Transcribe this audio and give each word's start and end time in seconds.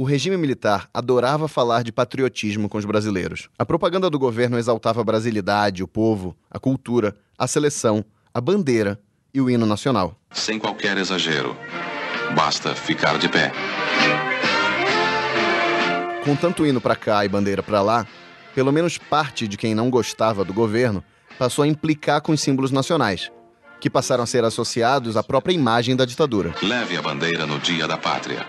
O 0.00 0.04
regime 0.04 0.36
militar 0.36 0.88
adorava 0.94 1.48
falar 1.48 1.82
de 1.82 1.90
patriotismo 1.90 2.68
com 2.68 2.78
os 2.78 2.84
brasileiros. 2.84 3.48
A 3.58 3.66
propaganda 3.66 4.08
do 4.08 4.16
governo 4.16 4.56
exaltava 4.56 5.00
a 5.00 5.04
brasilidade, 5.04 5.82
o 5.82 5.88
povo, 5.88 6.36
a 6.48 6.56
cultura, 6.56 7.16
a 7.36 7.48
seleção, 7.48 8.04
a 8.32 8.40
bandeira 8.40 9.00
e 9.34 9.40
o 9.40 9.50
hino 9.50 9.66
nacional. 9.66 10.16
Sem 10.30 10.56
qualquer 10.56 10.96
exagero, 10.98 11.56
basta 12.36 12.76
ficar 12.76 13.18
de 13.18 13.28
pé. 13.28 13.50
Com 16.24 16.36
tanto 16.36 16.64
hino 16.64 16.80
para 16.80 16.94
cá 16.94 17.24
e 17.24 17.28
bandeira 17.28 17.60
para 17.60 17.82
lá, 17.82 18.06
pelo 18.54 18.70
menos 18.70 18.98
parte 18.98 19.48
de 19.48 19.56
quem 19.56 19.74
não 19.74 19.90
gostava 19.90 20.44
do 20.44 20.54
governo 20.54 21.02
passou 21.36 21.64
a 21.64 21.66
implicar 21.66 22.20
com 22.20 22.30
os 22.30 22.40
símbolos 22.40 22.70
nacionais, 22.70 23.32
que 23.80 23.90
passaram 23.90 24.22
a 24.22 24.28
ser 24.28 24.44
associados 24.44 25.16
à 25.16 25.24
própria 25.24 25.52
imagem 25.52 25.96
da 25.96 26.04
ditadura. 26.04 26.54
Leve 26.62 26.96
a 26.96 27.02
bandeira 27.02 27.46
no 27.46 27.58
Dia 27.58 27.88
da 27.88 27.96
Pátria. 27.96 28.46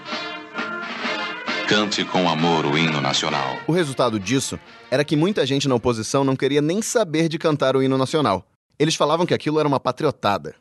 Cante 1.69 2.03
com 2.03 2.27
amor 2.27 2.65
o 2.65 2.75
hino 2.75 2.99
nacional. 2.99 3.59
O 3.67 3.71
resultado 3.71 4.19
disso 4.19 4.59
era 4.89 5.05
que 5.05 5.15
muita 5.15 5.45
gente 5.45 5.67
na 5.67 5.75
oposição 5.75 6.23
não 6.23 6.35
queria 6.35 6.63
nem 6.63 6.81
saber 6.81 7.29
de 7.29 7.37
cantar 7.37 7.75
o 7.75 7.83
hino 7.83 7.95
nacional. 7.95 8.43
Eles 8.79 8.95
falavam 8.95 9.23
que 9.23 9.35
aquilo 9.35 9.59
era 9.59 9.67
uma 9.67 9.79
patriotada. 9.79 10.55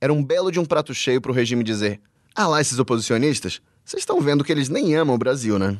Era 0.00 0.12
um 0.12 0.22
belo 0.22 0.52
de 0.52 0.60
um 0.60 0.64
prato 0.64 0.94
cheio 0.94 1.20
para 1.20 1.32
o 1.32 1.34
regime 1.34 1.64
dizer: 1.64 2.00
Ah 2.32 2.46
lá, 2.46 2.60
esses 2.60 2.78
oposicionistas, 2.78 3.60
vocês 3.84 4.02
estão 4.02 4.20
vendo 4.20 4.44
que 4.44 4.52
eles 4.52 4.68
nem 4.68 4.94
amam 4.94 5.16
o 5.16 5.18
Brasil, 5.18 5.58
né? 5.58 5.78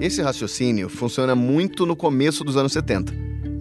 Esse 0.00 0.22
raciocínio 0.22 0.88
funciona 0.88 1.34
muito 1.34 1.84
no 1.84 1.94
começo 1.94 2.42
dos 2.44 2.56
anos 2.56 2.72
70, 2.72 3.12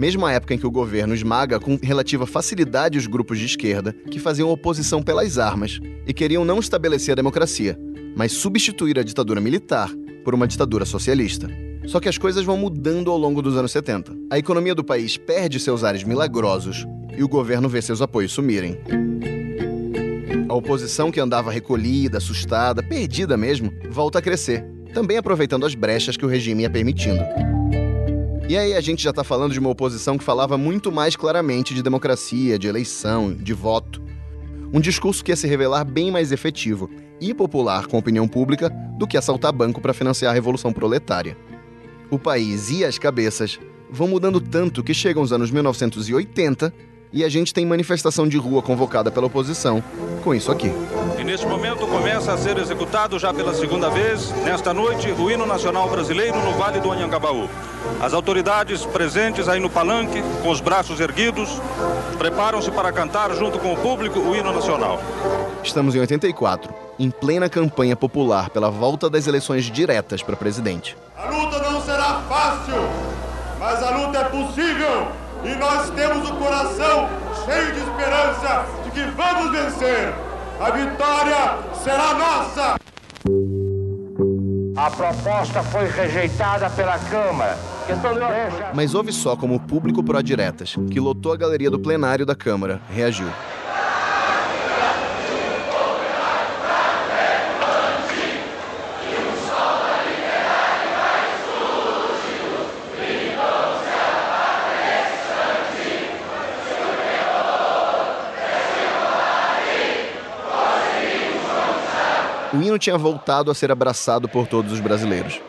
mesmo 0.03 0.25
a 0.25 0.33
época 0.33 0.53
em 0.53 0.57
que 0.57 0.67
o 0.67 0.71
governo 0.71 1.15
esmaga 1.15 1.61
com 1.61 1.79
relativa 1.81 2.27
facilidade 2.27 2.97
os 2.97 3.07
grupos 3.07 3.39
de 3.39 3.45
esquerda 3.45 3.93
que 4.11 4.19
faziam 4.19 4.49
oposição 4.49 5.01
pelas 5.01 5.37
armas 5.37 5.79
e 6.05 6.13
queriam 6.13 6.43
não 6.43 6.59
estabelecer 6.59 7.13
a 7.13 7.15
democracia, 7.15 7.79
mas 8.13 8.33
substituir 8.33 8.99
a 8.99 9.01
ditadura 9.01 9.39
militar 9.39 9.89
por 10.25 10.35
uma 10.35 10.45
ditadura 10.45 10.83
socialista. 10.83 11.49
Só 11.85 12.01
que 12.01 12.09
as 12.09 12.17
coisas 12.17 12.43
vão 12.43 12.57
mudando 12.57 13.09
ao 13.09 13.17
longo 13.17 13.41
dos 13.41 13.55
anos 13.55 13.71
70. 13.71 14.13
A 14.29 14.37
economia 14.37 14.75
do 14.75 14.83
país 14.83 15.15
perde 15.15 15.57
seus 15.57 15.85
ares 15.85 16.03
milagrosos 16.03 16.85
e 17.17 17.23
o 17.23 17.29
governo 17.29 17.69
vê 17.69 17.81
seus 17.81 18.01
apoios 18.01 18.33
sumirem. 18.33 18.77
A 20.49 20.53
oposição 20.53 21.13
que 21.13 21.19
andava 21.21 21.49
recolhida, 21.49 22.17
assustada, 22.17 22.83
perdida 22.83 23.37
mesmo, 23.37 23.71
volta 23.89 24.19
a 24.19 24.21
crescer, 24.21 24.65
também 24.93 25.15
aproveitando 25.15 25.65
as 25.65 25.73
brechas 25.73 26.17
que 26.17 26.25
o 26.25 26.29
regime 26.29 26.63
ia 26.63 26.69
permitindo. 26.69 27.23
E 28.47 28.57
aí 28.57 28.73
a 28.73 28.81
gente 28.81 29.01
já 29.01 29.11
está 29.11 29.23
falando 29.23 29.53
de 29.53 29.59
uma 29.59 29.69
oposição 29.69 30.17
que 30.17 30.23
falava 30.23 30.57
muito 30.57 30.91
mais 30.91 31.15
claramente 31.15 31.73
de 31.73 31.81
democracia, 31.81 32.59
de 32.59 32.67
eleição, 32.67 33.33
de 33.33 33.53
voto. 33.53 34.01
Um 34.73 34.81
discurso 34.81 35.23
que 35.23 35.31
ia 35.31 35.35
se 35.35 35.47
revelar 35.47 35.85
bem 35.85 36.11
mais 36.11 36.31
efetivo 36.31 36.89
e 37.21 37.33
popular 37.33 37.87
com 37.87 37.95
a 37.95 37.99
opinião 37.99 38.27
pública 38.27 38.69
do 38.97 39.07
que 39.07 39.17
assaltar 39.17 39.53
banco 39.53 39.79
para 39.79 39.93
financiar 39.93 40.31
a 40.31 40.33
Revolução 40.33 40.73
Proletária. 40.73 41.37
O 42.11 42.19
país 42.19 42.69
e 42.69 42.83
as 42.83 42.99
cabeças 42.99 43.59
vão 43.89 44.09
mudando 44.09 44.41
tanto 44.41 44.83
que 44.83 44.93
chegam 44.93 45.23
os 45.23 45.31
anos 45.31 45.49
1980 45.49 46.73
e 47.13 47.23
a 47.23 47.29
gente 47.29 47.53
tem 47.53 47.65
manifestação 47.65 48.27
de 48.27 48.37
rua 48.37 48.61
convocada 48.61 49.11
pela 49.11 49.27
oposição 49.27 49.83
com 50.23 50.33
isso 50.33 50.51
aqui. 50.51 50.73
E 51.19 51.23
neste 51.23 51.45
momento 51.45 51.85
começa 51.85 52.33
a 52.33 52.37
ser 52.37 52.57
executado 52.57 53.19
já 53.19 53.31
pela 53.31 53.53
segunda 53.53 53.89
vez, 53.89 54.31
nesta 54.43 54.73
noite, 54.73 55.11
o 55.11 55.29
hino 55.29 55.45
nacional 55.45 55.87
brasileiro 55.89 56.39
no 56.39 56.53
Vale 56.53 56.79
do 56.79 56.91
Anhangabaú. 56.91 57.47
As 58.01 58.13
autoridades 58.13 58.85
presentes 58.85 59.47
aí 59.47 59.59
no 59.59 59.69
palanque, 59.69 60.23
com 60.41 60.49
os 60.49 60.59
braços 60.59 60.99
erguidos, 60.99 61.49
preparam-se 62.17 62.71
para 62.71 62.91
cantar 62.91 63.31
junto 63.35 63.59
com 63.59 63.73
o 63.73 63.77
público 63.77 64.19
o 64.19 64.35
hino 64.35 64.51
nacional. 64.51 64.99
Estamos 65.63 65.93
em 65.93 65.99
84, 65.99 66.73
em 66.97 67.11
plena 67.11 67.47
campanha 67.47 67.95
popular 67.95 68.49
pela 68.49 68.71
volta 68.71 69.09
das 69.09 69.27
eleições 69.27 69.65
diretas 69.65 70.23
para 70.23 70.35
presidente. 70.35 70.97
A 71.15 71.29
luta 71.29 71.59
não 71.59 71.81
será 71.81 72.21
fácil, 72.27 72.89
mas 73.59 73.83
a 73.83 73.97
luta 73.97 74.17
é 74.17 74.23
possível 74.23 75.22
e 75.43 75.55
nós 75.55 75.89
temos 75.91 76.29
o 76.29 76.35
coração 76.35 77.09
cheio 77.45 77.73
de 77.73 77.79
esperança 77.79 78.65
de 78.83 78.91
que 78.91 79.03
vamos 79.11 79.51
vencer. 79.51 80.13
A 80.59 80.69
vitória 80.71 81.57
será 81.83 82.13
nossa! 82.13 82.75
A 84.75 84.89
proposta 84.89 85.61
foi 85.63 85.87
rejeitada 85.87 86.69
pela 86.69 86.97
Câmara. 86.97 87.57
Mas 88.73 88.95
houve 88.95 89.11
só 89.11 89.35
como 89.35 89.55
o 89.55 89.59
público 89.59 90.01
pró-diretas, 90.03 90.75
que 90.89 90.99
lotou 90.99 91.33
a 91.33 91.37
galeria 91.37 91.69
do 91.69 91.79
plenário 91.79 92.25
da 92.25 92.35
Câmara, 92.35 92.81
reagiu. 92.89 93.27
O 112.53 112.61
hino 112.61 112.77
tinha 112.77 112.97
voltado 112.97 113.49
a 113.49 113.55
ser 113.55 113.71
abraçado 113.71 114.29
por 114.29 114.47
todos 114.47 114.71
os 114.71 114.79
brasileiros. 114.79 115.41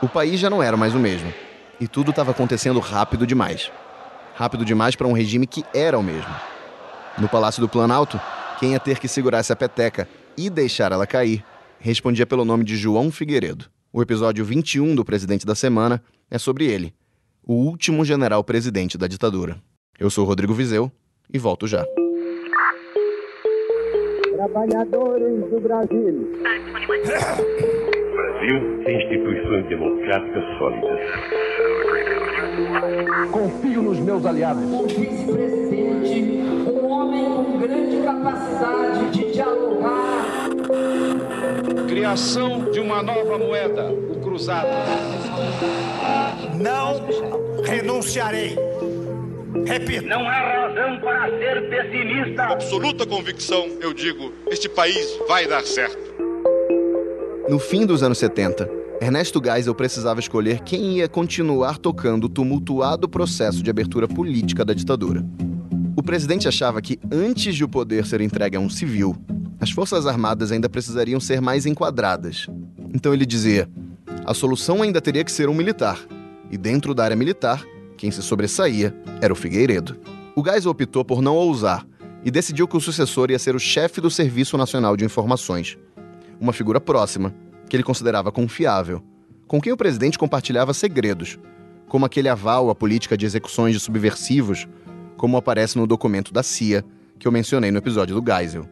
O 0.00 0.08
país 0.08 0.40
já 0.40 0.48
não 0.48 0.62
era 0.62 0.76
mais 0.76 0.94
o 0.94 0.98
mesmo. 0.98 1.32
E 1.78 1.86
tudo 1.86 2.10
estava 2.10 2.30
acontecendo 2.30 2.80
rápido 2.80 3.26
demais. 3.26 3.70
Rápido 4.34 4.64
demais 4.64 4.96
para 4.96 5.06
um 5.06 5.12
regime 5.12 5.46
que 5.46 5.64
era 5.74 5.98
o 5.98 6.02
mesmo. 6.02 6.34
No 7.18 7.28
Palácio 7.28 7.60
do 7.60 7.68
Planalto, 7.68 8.18
quem 8.58 8.72
ia 8.72 8.80
ter 8.80 8.98
que 8.98 9.08
segurar 9.08 9.38
essa 9.38 9.54
peteca 9.54 10.08
e 10.36 10.48
deixar 10.48 10.90
ela 10.90 11.06
cair 11.06 11.44
respondia 11.80 12.26
pelo 12.26 12.44
nome 12.44 12.64
de 12.64 12.76
João 12.76 13.10
Figueiredo. 13.10 13.66
O 13.92 14.02
episódio 14.02 14.44
21 14.44 14.94
do 14.94 15.04
Presidente 15.04 15.46
da 15.46 15.54
Semana 15.54 16.02
é 16.30 16.38
sobre 16.38 16.66
ele, 16.66 16.94
o 17.42 17.54
último 17.54 18.04
general 18.04 18.44
presidente 18.44 18.98
da 18.98 19.06
ditadura. 19.06 19.60
Eu 19.98 20.10
sou 20.10 20.24
Rodrigo 20.24 20.54
Vizeu 20.54 20.90
e 21.32 21.38
volto 21.38 21.66
já. 21.66 21.84
Trabalhadores 24.38 25.50
do 25.50 25.60
Brasil. 25.60 26.30
O 27.58 28.14
Brasil 28.14 28.84
tem 28.84 28.96
instituições 29.02 29.66
democráticas 29.66 30.44
sólidas. 30.58 31.00
Confio 33.32 33.82
nos 33.82 33.98
meus 33.98 34.24
aliados. 34.24 34.62
O 34.62 34.86
vice-presidente, 34.86 36.40
um 36.70 36.86
homem 36.86 37.24
com 37.24 37.58
grande 37.58 37.96
capacidade 38.04 39.10
de 39.10 39.32
dialogar. 39.32 40.24
Criação 41.88 42.70
de 42.70 42.78
uma 42.78 43.02
nova 43.02 43.38
moeda, 43.38 43.90
o 43.90 44.20
cruzado. 44.20 44.68
Não 46.60 47.64
renunciarei. 47.64 48.56
Repito. 49.66 50.06
Não 50.06 50.28
há 50.28 50.57
ser 51.30 51.68
pessimista. 51.68 52.42
Absoluta 52.44 53.06
convicção, 53.06 53.66
eu 53.80 53.92
digo, 53.92 54.32
este 54.50 54.68
país 54.68 55.18
vai 55.28 55.46
dar 55.46 55.64
certo. 55.64 55.98
No 57.48 57.58
fim 57.58 57.86
dos 57.86 58.02
anos 58.02 58.18
70, 58.18 58.68
Ernesto 59.00 59.40
Geisel 59.42 59.74
precisava 59.74 60.20
escolher 60.20 60.60
quem 60.60 60.98
ia 60.98 61.08
continuar 61.08 61.78
tocando 61.78 62.24
o 62.24 62.28
tumultuado 62.28 63.08
processo 63.08 63.62
de 63.62 63.70
abertura 63.70 64.08
política 64.08 64.64
da 64.64 64.74
ditadura. 64.74 65.24
O 65.96 66.02
presidente 66.02 66.48
achava 66.48 66.82
que, 66.82 66.98
antes 67.10 67.54
de 67.54 67.64
o 67.64 67.68
poder 67.68 68.06
ser 68.06 68.20
entregue 68.20 68.56
a 68.56 68.60
um 68.60 68.68
civil, 68.68 69.16
as 69.60 69.70
Forças 69.70 70.06
Armadas 70.06 70.52
ainda 70.52 70.68
precisariam 70.68 71.18
ser 71.18 71.40
mais 71.40 71.66
enquadradas. 71.66 72.46
Então 72.94 73.12
ele 73.12 73.26
dizia: 73.26 73.68
a 74.24 74.34
solução 74.34 74.82
ainda 74.82 75.00
teria 75.00 75.24
que 75.24 75.32
ser 75.32 75.48
um 75.48 75.54
militar, 75.54 75.98
e 76.50 76.58
dentro 76.58 76.94
da 76.94 77.04
área 77.04 77.16
militar, 77.16 77.64
quem 77.96 78.10
se 78.10 78.22
sobressaía 78.22 78.94
era 79.20 79.32
o 79.32 79.36
Figueiredo. 79.36 79.96
O 80.38 80.44
Geisel 80.44 80.70
optou 80.70 81.04
por 81.04 81.20
não 81.20 81.34
ousar 81.34 81.84
e 82.24 82.30
decidiu 82.30 82.68
que 82.68 82.76
o 82.76 82.80
sucessor 82.80 83.28
ia 83.28 83.40
ser 83.40 83.56
o 83.56 83.58
chefe 83.58 84.00
do 84.00 84.08
Serviço 84.08 84.56
Nacional 84.56 84.96
de 84.96 85.04
Informações, 85.04 85.76
uma 86.40 86.52
figura 86.52 86.80
próxima, 86.80 87.34
que 87.68 87.74
ele 87.74 87.82
considerava 87.82 88.30
confiável, 88.30 89.02
com 89.48 89.60
quem 89.60 89.72
o 89.72 89.76
presidente 89.76 90.16
compartilhava 90.16 90.72
segredos, 90.72 91.40
como 91.88 92.06
aquele 92.06 92.28
aval 92.28 92.70
à 92.70 92.74
política 92.76 93.16
de 93.16 93.26
execuções 93.26 93.74
de 93.74 93.80
subversivos, 93.80 94.68
como 95.16 95.36
aparece 95.36 95.76
no 95.76 95.88
documento 95.88 96.32
da 96.32 96.44
CIA 96.44 96.84
que 97.18 97.26
eu 97.26 97.32
mencionei 97.32 97.72
no 97.72 97.78
episódio 97.78 98.20
do 98.20 98.24
Geisel. 98.24 98.64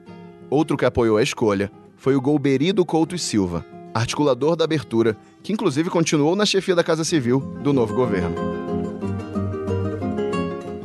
Outro 0.48 0.76
que 0.76 0.84
apoiou 0.84 1.16
a 1.16 1.22
escolha 1.24 1.68
foi 1.96 2.14
o 2.14 2.20
Golberido 2.20 2.84
Couto 2.84 3.16
e 3.16 3.18
Silva, 3.18 3.66
articulador 3.92 4.54
da 4.54 4.62
abertura, 4.62 5.16
que 5.42 5.52
inclusive 5.52 5.90
continuou 5.90 6.36
na 6.36 6.46
chefia 6.46 6.76
da 6.76 6.84
Casa 6.84 7.02
Civil 7.02 7.40
do 7.60 7.72
novo 7.72 7.92
governo. 7.92 8.75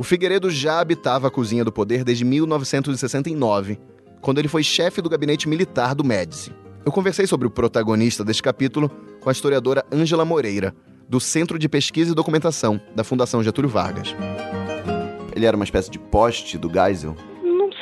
O 0.02 0.04
Figueiredo 0.04 0.50
já 0.50 0.80
habitava 0.80 1.28
a 1.28 1.30
cozinha 1.30 1.64
do 1.64 1.70
poder 1.70 2.02
desde 2.02 2.24
1969, 2.24 3.78
quando 4.20 4.38
ele 4.40 4.48
foi 4.48 4.64
chefe 4.64 5.00
do 5.00 5.08
gabinete 5.08 5.48
militar 5.48 5.94
do 5.94 6.02
Médici. 6.02 6.52
Eu 6.84 6.90
conversei 6.90 7.24
sobre 7.24 7.46
o 7.46 7.50
protagonista 7.50 8.24
deste 8.24 8.42
capítulo 8.42 8.90
com 9.20 9.28
a 9.28 9.32
historiadora 9.32 9.86
Ângela 9.92 10.24
Moreira, 10.24 10.74
do 11.08 11.20
Centro 11.20 11.56
de 11.56 11.68
Pesquisa 11.68 12.10
e 12.10 12.16
Documentação 12.16 12.80
da 12.96 13.04
Fundação 13.04 13.44
Getúlio 13.44 13.70
Vargas. 13.70 14.12
Ele 15.36 15.46
era 15.46 15.54
uma 15.54 15.64
espécie 15.64 15.88
de 15.88 16.00
poste 16.00 16.58
do 16.58 16.68
Geisel? 16.68 17.14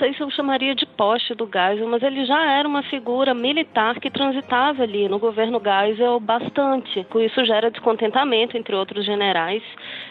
Sei 0.01 0.15
se 0.15 0.23
eu 0.23 0.31
chamaria 0.31 0.75
de 0.75 0.87
poste 0.87 1.35
do 1.35 1.45
Geisel, 1.45 1.87
mas 1.87 2.03
ele 2.03 2.25
já 2.25 2.43
era 2.53 2.67
uma 2.67 2.83
figura 2.85 3.35
militar 3.35 4.01
que 4.01 4.11
transitava 4.11 4.83
ali 4.83 5.07
no 5.11 5.19
governo 5.19 5.61
Geisel 5.63 6.19
bastante. 6.19 7.05
Com 7.11 7.21
isso 7.21 7.45
gera 7.45 7.71
descontentamento 7.71 8.57
entre 8.57 8.75
outros 8.75 9.05
generais 9.05 9.63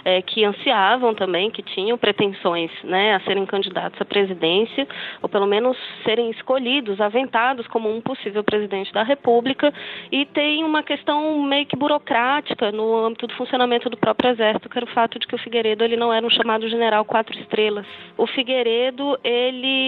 é, 0.05 0.21
que 0.21 0.45
ansiavam 0.45 1.15
também, 1.15 1.49
que 1.49 1.63
tinham 1.63 1.97
pretensões 1.97 2.69
né, 2.83 3.15
a 3.15 3.19
serem 3.21 3.47
candidatos 3.47 3.99
à 3.99 4.05
presidência, 4.05 4.87
ou 5.23 5.27
pelo 5.27 5.47
menos 5.47 5.75
serem 6.03 6.29
escolhidos, 6.29 7.01
aventados 7.01 7.65
como 7.65 7.89
um 7.89 7.99
possível 7.99 8.43
presidente 8.43 8.93
da 8.93 9.01
República, 9.01 9.73
e 10.11 10.23
tem 10.27 10.63
uma 10.63 10.83
questão 10.83 11.41
meio 11.41 11.65
que 11.65 11.75
burocrática 11.75 12.71
no 12.71 12.95
âmbito 12.95 13.25
do 13.25 13.33
funcionamento 13.33 13.89
do 13.89 13.97
próprio 13.97 14.29
Exército, 14.29 14.69
que 14.69 14.77
era 14.77 14.85
o 14.85 14.93
fato 14.93 15.17
de 15.17 15.25
que 15.25 15.33
o 15.33 15.39
Figueiredo 15.39 15.83
ele 15.83 15.97
não 15.97 16.13
era 16.13 16.23
um 16.23 16.29
chamado 16.29 16.69
general 16.69 17.03
quatro 17.05 17.35
estrelas. 17.39 17.87
O 18.15 18.27
Figueiredo, 18.27 19.17
ele, 19.23 19.78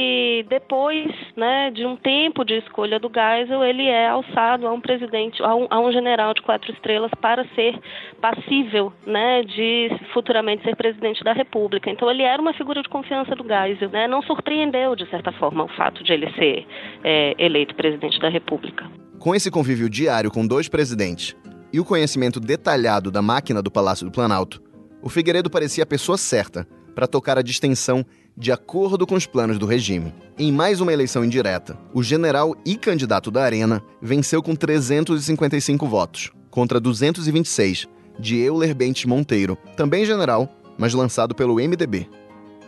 depois 0.49 1.07
né, 1.35 1.71
de 1.71 1.85
um 1.85 1.95
tempo 1.95 2.43
de 2.43 2.55
escolha 2.55 2.99
do 2.99 3.09
Geisel, 3.09 3.63
ele 3.63 3.87
é 3.87 4.07
alçado 4.07 4.67
a 4.67 4.71
um 4.71 4.81
presidente, 4.81 5.41
a 5.41 5.55
um, 5.55 5.67
a 5.69 5.79
um 5.79 5.91
general 5.91 6.33
de 6.33 6.41
quatro 6.41 6.71
estrelas 6.71 7.11
para 7.19 7.45
ser 7.55 7.79
passível 8.19 8.91
né, 9.05 9.43
de 9.43 9.89
futuramente 10.13 10.63
ser 10.63 10.75
presidente 10.75 11.23
da 11.23 11.33
República. 11.33 11.89
Então 11.89 12.09
ele 12.09 12.23
era 12.23 12.41
uma 12.41 12.53
figura 12.53 12.81
de 12.81 12.89
confiança 12.89 13.35
do 13.35 13.43
Geisel. 13.43 13.89
Né? 13.89 14.07
Não 14.07 14.21
surpreendeu, 14.21 14.95
de 14.95 15.09
certa 15.09 15.31
forma, 15.31 15.63
o 15.63 15.69
fato 15.69 16.03
de 16.03 16.13
ele 16.13 16.31
ser 16.33 16.65
é, 17.03 17.35
eleito 17.37 17.75
presidente 17.75 18.19
da 18.19 18.29
República. 18.29 18.85
Com 19.19 19.35
esse 19.35 19.51
convívio 19.51 19.89
diário 19.89 20.31
com 20.31 20.45
dois 20.45 20.67
presidentes 20.67 21.35
e 21.71 21.79
o 21.79 21.85
conhecimento 21.85 22.39
detalhado 22.39 23.11
da 23.11 23.21
máquina 23.21 23.61
do 23.61 23.71
Palácio 23.71 24.05
do 24.05 24.11
Planalto, 24.11 24.61
o 25.01 25.09
Figueiredo 25.09 25.49
parecia 25.49 25.83
a 25.83 25.87
pessoa 25.87 26.17
certa 26.17 26.67
para 26.93 27.07
tocar 27.07 27.37
a 27.37 27.41
distensão 27.41 28.05
de 28.41 28.51
acordo 28.51 29.05
com 29.05 29.13
os 29.13 29.27
planos 29.27 29.59
do 29.59 29.67
regime. 29.67 30.11
Em 30.35 30.51
mais 30.51 30.81
uma 30.81 30.91
eleição 30.91 31.23
indireta, 31.23 31.77
o 31.93 32.01
general 32.01 32.55
e 32.65 32.75
candidato 32.75 33.29
da 33.29 33.43
Arena 33.43 33.83
venceu 34.01 34.41
com 34.41 34.55
355 34.55 35.87
votos, 35.87 36.31
contra 36.49 36.79
226 36.79 37.87
de 38.17 38.39
Euler 38.39 38.73
Bentes 38.73 39.05
Monteiro, 39.05 39.55
também 39.77 40.07
general, 40.07 40.49
mas 40.75 40.95
lançado 40.95 41.35
pelo 41.35 41.57
MDB. 41.57 42.09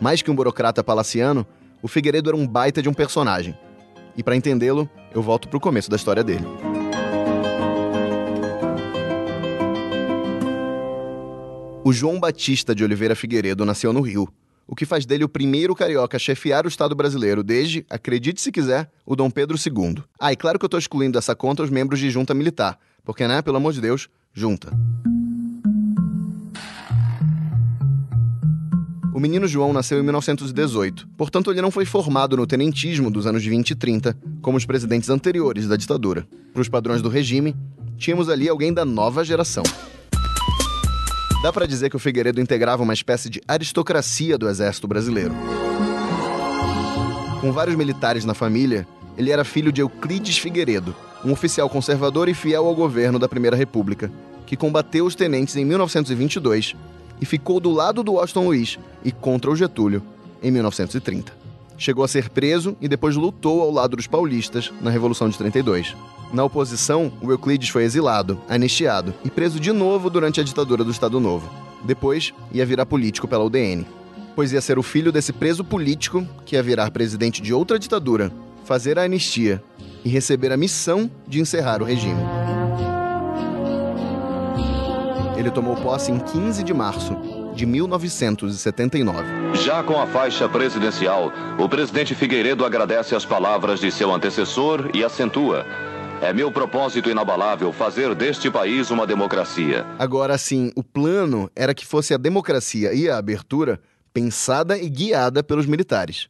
Mais 0.00 0.22
que 0.22 0.30
um 0.30 0.34
burocrata 0.36 0.84
palaciano, 0.84 1.44
o 1.82 1.88
Figueiredo 1.88 2.30
era 2.30 2.36
um 2.36 2.46
baita 2.46 2.80
de 2.80 2.88
um 2.88 2.94
personagem. 2.94 3.58
E 4.16 4.22
para 4.22 4.36
entendê-lo, 4.36 4.88
eu 5.12 5.22
volto 5.22 5.48
para 5.48 5.56
o 5.56 5.60
começo 5.60 5.90
da 5.90 5.96
história 5.96 6.22
dele. 6.22 6.46
O 11.82 11.92
João 11.92 12.20
Batista 12.20 12.76
de 12.76 12.84
Oliveira 12.84 13.16
Figueiredo 13.16 13.64
nasceu 13.64 13.92
no 13.92 14.00
Rio, 14.00 14.28
o 14.66 14.74
que 14.74 14.86
faz 14.86 15.04
dele 15.06 15.24
o 15.24 15.28
primeiro 15.28 15.74
carioca 15.74 16.16
a 16.16 16.20
chefiar 16.20 16.64
o 16.64 16.68
Estado 16.68 16.94
brasileiro 16.94 17.42
desde, 17.42 17.84
acredite 17.88 18.40
se 18.40 18.50
quiser, 18.50 18.90
o 19.04 19.14
Dom 19.14 19.30
Pedro 19.30 19.56
II. 19.56 20.02
Ah, 20.18 20.32
e 20.32 20.36
claro 20.36 20.58
que 20.58 20.64
eu 20.64 20.68
estou 20.68 20.78
excluindo 20.78 21.18
dessa 21.18 21.34
conta 21.34 21.62
os 21.62 21.70
membros 21.70 22.00
de 22.00 22.10
junta 22.10 22.34
militar, 22.34 22.78
porque, 23.04 23.26
né, 23.26 23.42
pelo 23.42 23.56
amor 23.56 23.72
de 23.72 23.80
Deus, 23.80 24.08
junta. 24.32 24.72
O 29.14 29.20
menino 29.20 29.46
João 29.46 29.72
nasceu 29.72 30.00
em 30.00 30.02
1918, 30.02 31.06
portanto 31.16 31.50
ele 31.50 31.62
não 31.62 31.70
foi 31.70 31.84
formado 31.84 32.36
no 32.36 32.46
tenentismo 32.46 33.10
dos 33.10 33.26
anos 33.26 33.44
20 33.44 33.70
e 33.70 33.74
30, 33.76 34.18
como 34.42 34.58
os 34.58 34.66
presidentes 34.66 35.08
anteriores 35.08 35.68
da 35.68 35.76
ditadura. 35.76 36.26
Para 36.52 36.62
os 36.62 36.68
padrões 36.68 37.00
do 37.00 37.08
regime, 37.08 37.54
tínhamos 37.96 38.28
ali 38.28 38.48
alguém 38.48 38.72
da 38.72 38.84
nova 38.84 39.24
geração. 39.24 39.62
Dá 41.44 41.52
para 41.52 41.66
dizer 41.66 41.90
que 41.90 41.96
o 41.96 41.98
Figueiredo 41.98 42.40
integrava 42.40 42.82
uma 42.82 42.94
espécie 42.94 43.28
de 43.28 43.38
aristocracia 43.46 44.38
do 44.38 44.48
exército 44.48 44.88
brasileiro. 44.88 45.34
Com 47.38 47.52
vários 47.52 47.76
militares 47.76 48.24
na 48.24 48.32
família, 48.32 48.88
ele 49.14 49.30
era 49.30 49.44
filho 49.44 49.70
de 49.70 49.82
Euclides 49.82 50.38
Figueiredo, 50.38 50.96
um 51.22 51.32
oficial 51.32 51.68
conservador 51.68 52.30
e 52.30 52.34
fiel 52.34 52.66
ao 52.66 52.74
governo 52.74 53.18
da 53.18 53.28
Primeira 53.28 53.58
República, 53.58 54.10
que 54.46 54.56
combateu 54.56 55.04
os 55.04 55.14
tenentes 55.14 55.54
em 55.54 55.66
1922 55.66 56.74
e 57.20 57.26
ficou 57.26 57.60
do 57.60 57.70
lado 57.70 58.02
do 58.02 58.14
Washington 58.14 58.46
Luiz 58.46 58.78
e 59.04 59.12
contra 59.12 59.50
o 59.50 59.54
Getúlio 59.54 60.02
em 60.42 60.50
1930. 60.50 61.43
Chegou 61.76 62.04
a 62.04 62.08
ser 62.08 62.28
preso 62.28 62.76
e 62.80 62.88
depois 62.88 63.16
lutou 63.16 63.60
ao 63.60 63.70
lado 63.70 63.96
dos 63.96 64.06
paulistas 64.06 64.72
na 64.80 64.90
Revolução 64.90 65.28
de 65.28 65.36
32. 65.36 65.94
Na 66.32 66.44
oposição, 66.44 67.12
o 67.20 67.30
Euclides 67.30 67.68
foi 67.68 67.84
exilado, 67.84 68.40
anistiado 68.48 69.14
e 69.24 69.30
preso 69.30 69.60
de 69.60 69.72
novo 69.72 70.08
durante 70.08 70.40
a 70.40 70.44
ditadura 70.44 70.82
do 70.82 70.90
Estado 70.90 71.20
Novo. 71.20 71.48
Depois, 71.84 72.32
ia 72.52 72.64
virar 72.64 72.86
político 72.86 73.28
pela 73.28 73.44
UDN. 73.44 73.86
Pois 74.34 74.52
ia 74.52 74.60
ser 74.60 74.78
o 74.78 74.82
filho 74.82 75.12
desse 75.12 75.32
preso 75.32 75.62
político 75.62 76.26
que 76.44 76.56
ia 76.56 76.62
virar 76.62 76.90
presidente 76.90 77.40
de 77.40 77.52
outra 77.52 77.78
ditadura, 77.78 78.32
fazer 78.64 78.98
a 78.98 79.02
anistia 79.02 79.62
e 80.04 80.08
receber 80.08 80.50
a 80.50 80.56
missão 80.56 81.10
de 81.26 81.40
encerrar 81.40 81.82
o 81.82 81.84
regime. 81.84 82.20
Ele 85.36 85.50
tomou 85.50 85.76
posse 85.76 86.10
em 86.10 86.18
15 86.18 86.64
de 86.64 86.72
março 86.72 87.14
de 87.54 87.64
1979. 87.66 89.54
Já 89.54 89.82
com 89.82 90.00
a 90.00 90.06
faixa 90.06 90.48
presidencial, 90.48 91.32
o 91.58 91.68
presidente 91.68 92.14
Figueiredo 92.14 92.64
agradece 92.64 93.14
as 93.14 93.24
palavras 93.24 93.80
de 93.80 93.90
seu 93.90 94.12
antecessor 94.12 94.90
e 94.92 95.04
acentua 95.04 95.64
é 96.24 96.32
meu 96.32 96.50
propósito 96.50 97.10
inabalável 97.10 97.70
fazer 97.70 98.14
deste 98.14 98.50
país 98.50 98.90
uma 98.90 99.06
democracia. 99.06 99.84
Agora 99.98 100.38
sim, 100.38 100.72
o 100.74 100.82
plano 100.82 101.50
era 101.54 101.74
que 101.74 101.84
fosse 101.84 102.14
a 102.14 102.16
democracia 102.16 102.94
e 102.94 103.10
a 103.10 103.18
abertura 103.18 103.78
pensada 104.10 104.78
e 104.78 104.88
guiada 104.88 105.42
pelos 105.42 105.66
militares. 105.66 106.28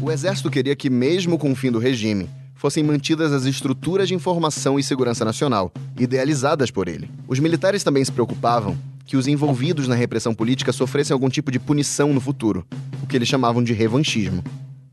O 0.00 0.08
exército 0.12 0.50
queria 0.50 0.76
que, 0.76 0.88
mesmo 0.88 1.36
com 1.36 1.50
o 1.50 1.56
fim 1.56 1.72
do 1.72 1.80
regime, 1.80 2.30
fossem 2.54 2.84
mantidas 2.84 3.32
as 3.32 3.44
estruturas 3.44 4.06
de 4.06 4.14
informação 4.14 4.78
e 4.78 4.82
segurança 4.82 5.24
nacional, 5.24 5.72
idealizadas 5.98 6.70
por 6.70 6.86
ele. 6.86 7.10
Os 7.26 7.40
militares 7.40 7.82
também 7.82 8.04
se 8.04 8.12
preocupavam 8.12 8.78
que 9.04 9.16
os 9.16 9.26
envolvidos 9.26 9.86
na 9.86 9.94
repressão 9.94 10.34
política 10.34 10.72
sofressem 10.72 11.12
algum 11.12 11.28
tipo 11.28 11.50
de 11.50 11.58
punição 11.58 12.12
no 12.12 12.20
futuro, 12.20 12.66
o 13.02 13.06
que 13.06 13.16
eles 13.16 13.28
chamavam 13.28 13.62
de 13.62 13.72
revanchismo. 13.72 14.42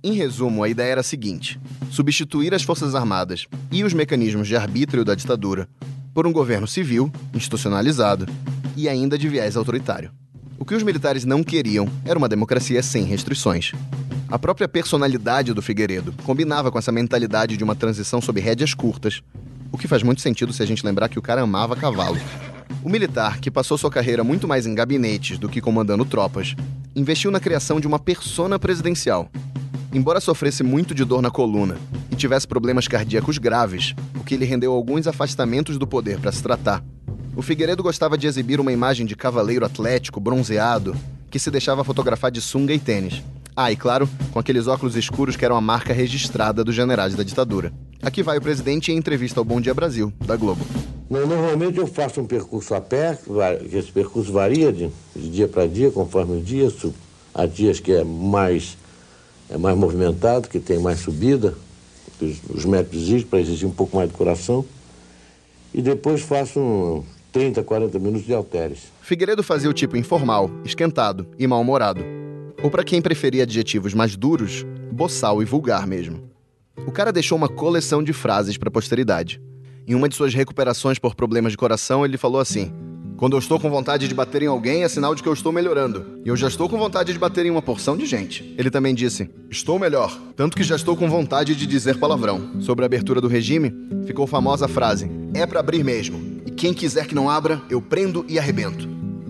Em 0.04 0.14
resumo, 0.14 0.64
a 0.64 0.70
ideia 0.70 0.92
era 0.92 1.02
a 1.02 1.04
seguinte: 1.04 1.60
substituir 1.90 2.54
as 2.54 2.64
Forças 2.64 2.96
Armadas 2.96 3.48
e 3.72 3.84
os 3.84 3.94
mecanismos 3.94 4.48
de 4.48 4.56
arbítrio 4.56 5.06
da 5.06 5.16
ditadura 5.16 5.68
por 6.14 6.28
um 6.28 6.34
governo 6.34 6.68
civil, 6.68 7.12
institucionalizado 7.34 8.28
e 8.76 8.90
ainda 8.90 9.18
de 9.18 9.30
viés 9.30 9.56
autoritário. 9.56 10.12
O 10.60 10.66
que 10.66 10.76
os 10.76 10.84
militares 10.84 11.26
não 11.26 11.44
queriam 11.44 11.88
era 12.06 12.18
uma 12.18 12.30
democracia 12.30 12.84
sem 12.84 13.04
restrições. 13.04 13.72
A 14.30 14.38
própria 14.38 14.68
personalidade 14.68 15.54
do 15.54 15.62
Figueiredo 15.62 16.14
combinava 16.24 16.72
com 16.72 16.80
essa 16.80 16.92
mentalidade 16.92 17.58
de 17.58 17.64
uma 17.64 17.76
transição 17.76 18.22
sob 18.22 18.40
rédeas 18.40 18.74
curtas, 18.74 19.22
o 19.72 19.78
que 19.78 19.88
faz 19.88 20.04
muito 20.04 20.22
sentido 20.22 20.54
se 20.54 20.62
a 20.62 20.66
gente 20.66 20.86
lembrar 20.86 21.10
que 21.10 21.20
o 21.20 21.22
cara 21.22 21.42
amava 21.42 21.76
cavalo. 21.76 22.18
O 22.84 22.90
militar, 22.90 23.40
que 23.40 23.52
passou 23.52 23.78
sua 23.78 23.92
carreira 23.92 24.24
muito 24.24 24.48
mais 24.48 24.66
em 24.66 24.74
gabinetes 24.74 25.38
do 25.38 25.48
que 25.48 25.62
comandando 25.62 26.06
tropas, 26.06 26.56
investiu 26.96 27.32
na 27.32 27.40
criação 27.40 27.80
de 27.80 27.88
uma 27.88 28.00
persona 28.00 28.58
presidencial, 28.58 29.30
Embora 29.94 30.22
sofresse 30.22 30.64
muito 30.64 30.96
de 30.96 31.04
dor 31.04 31.22
na 31.22 31.30
coluna 31.30 31.78
e 32.10 32.16
tivesse 32.16 32.48
problemas 32.48 32.88
cardíacos 32.88 33.38
graves, 33.38 33.94
o 34.18 34.24
que 34.24 34.38
lhe 34.38 34.46
rendeu 34.46 34.72
alguns 34.72 35.06
afastamentos 35.06 35.78
do 35.78 35.86
poder 35.86 36.18
para 36.18 36.32
se 36.32 36.42
tratar, 36.42 36.82
o 37.36 37.42
Figueiredo 37.42 37.84
gostava 37.84 38.18
de 38.18 38.26
exibir 38.26 38.62
uma 38.62 38.72
imagem 38.72 39.06
de 39.06 39.18
cavaleiro 39.18 39.66
atlético, 39.66 40.20
bronzeado, 40.20 40.96
que 41.30 41.38
se 41.38 41.52
deixava 41.52 41.84
fotografar 41.84 42.32
de 42.32 42.40
sunga 42.40 42.74
e 42.74 42.80
tênis. 42.80 43.22
Ah, 43.54 43.70
e 43.70 43.76
claro, 43.76 44.10
com 44.32 44.40
aqueles 44.40 44.66
óculos 44.66 44.96
escuros 44.96 45.36
que 45.36 45.44
eram 45.44 45.58
a 45.58 45.62
marca 45.62 45.94
registrada 45.94 46.64
dos 46.64 46.74
generais 46.74 47.14
da 47.14 47.24
ditadura. 47.24 47.74
Aqui 48.02 48.24
vai 48.24 48.38
o 48.38 48.42
presidente 48.42 48.94
em 48.94 48.98
entrevista 48.98 49.42
ao 49.42 49.46
Bom 49.46 49.60
Dia 49.60 49.74
Brasil, 49.74 50.12
da 50.26 50.38
Globo. 50.38 50.66
Normalmente 51.12 51.78
eu 51.78 51.88
faço 51.88 52.22
um 52.22 52.26
percurso 52.26 52.74
a 52.74 52.80
pé, 52.80 53.20
que 53.70 53.76
esse 53.76 53.92
percurso 53.92 54.32
varia 54.32 54.72
de, 54.72 54.90
de 55.14 55.30
dia 55.30 55.46
para 55.46 55.68
dia, 55.68 55.92
conforme 55.92 56.38
o 56.38 56.42
dia. 56.42 56.72
Há 57.34 57.46
dias 57.46 57.82
que 57.82 57.92
é 57.92 58.02
mais 58.02 58.78
é 59.50 59.58
mais 59.58 59.78
movimentado, 59.78 60.48
que 60.48 60.58
tem 60.58 60.80
mais 60.80 61.02
subida, 61.02 61.54
os, 62.22 62.38
os 62.50 62.64
médicos 62.64 63.00
exigem 63.00 63.28
para 63.28 63.42
exigir 63.42 63.68
um 63.68 63.74
pouco 63.74 63.98
mais 63.98 64.10
de 64.10 64.16
coração. 64.16 64.64
E 65.74 65.82
depois 65.82 66.22
faço 66.22 66.62
um 66.62 67.04
30, 67.34 67.62
40 67.62 68.00
minutos 68.00 68.26
de 68.26 68.34
halteres. 68.34 68.80
Figueiredo 69.02 69.44
fazia 69.44 69.70
o 69.70 69.74
tipo 69.74 69.98
informal, 69.98 70.50
esquentado 70.64 71.28
e 71.38 71.46
mal-humorado. 71.46 72.02
Ou 72.64 72.72
para 72.72 72.86
quem 72.86 73.02
preferia 73.02 73.44
adjetivos 73.44 73.94
mais 73.94 74.16
duros, 74.16 74.66
boçal 74.90 75.42
e 75.42 75.46
vulgar 75.46 75.86
mesmo. 75.86 76.22
O 76.88 76.92
cara 76.92 77.12
deixou 77.12 77.38
uma 77.38 77.50
coleção 77.50 78.02
de 78.02 78.14
frases 78.14 78.56
para 78.56 78.70
a 78.70 78.72
posteridade. 78.72 79.42
Em 79.88 79.96
uma 79.96 80.08
de 80.08 80.16
suas 80.16 80.34
recuperações 80.34 81.00
por 81.00 81.16
problemas 81.16 81.52
de 81.52 81.58
coração, 81.58 82.06
ele 82.06 82.18
falou 82.18 82.40
assim: 82.40 82.72
quando 83.18 83.34
eu 83.34 83.40
estou 83.40 83.60
com 83.60 83.70
vontade 83.70 84.08
de 84.08 84.14
bater 84.14 84.44
em 84.44 84.48
alguém, 84.48 84.84
é 84.84 84.90
sinal 84.90 85.14
de 85.16 85.24
que 85.24 85.30
eu 85.30 85.34
estou 85.34 85.52
melhorando. 85.52 86.20
E 86.24 86.30
eu 86.30 86.36
já 86.36 86.48
estou 86.48 86.70
com 86.70 86.78
vontade 86.78 87.14
de 87.14 87.20
bater 87.20 87.46
em 87.46 87.52
uma 87.52 87.62
porção 87.62 87.98
de 87.98 88.06
gente. 88.06 88.56
Ele 88.58 88.70
também 88.70 88.94
disse: 88.94 89.30
Estou 89.50 89.80
melhor, 89.80 90.16
tanto 90.36 90.56
que 90.56 90.64
já 90.64 90.76
estou 90.76 90.96
com 90.96 91.10
vontade 91.10 91.56
de 91.56 91.66
dizer 91.66 91.98
palavrão. 91.98 92.60
Sobre 92.62 92.84
a 92.84 92.88
abertura 92.88 93.20
do 93.20 93.28
regime, 93.28 93.74
ficou 94.06 94.28
famosa 94.28 94.66
a 94.66 94.68
frase: 94.68 95.10
É 95.34 95.46
para 95.46 95.60
abrir 95.60 95.84
mesmo. 95.84 96.42
E 96.46 96.52
quem 96.52 96.74
quiser 96.74 97.08
que 97.08 97.16
não 97.16 97.30
abra, 97.30 97.62
eu 97.70 97.82
prendo 97.82 98.24
e 98.28 98.38
arrebento. 98.38 98.88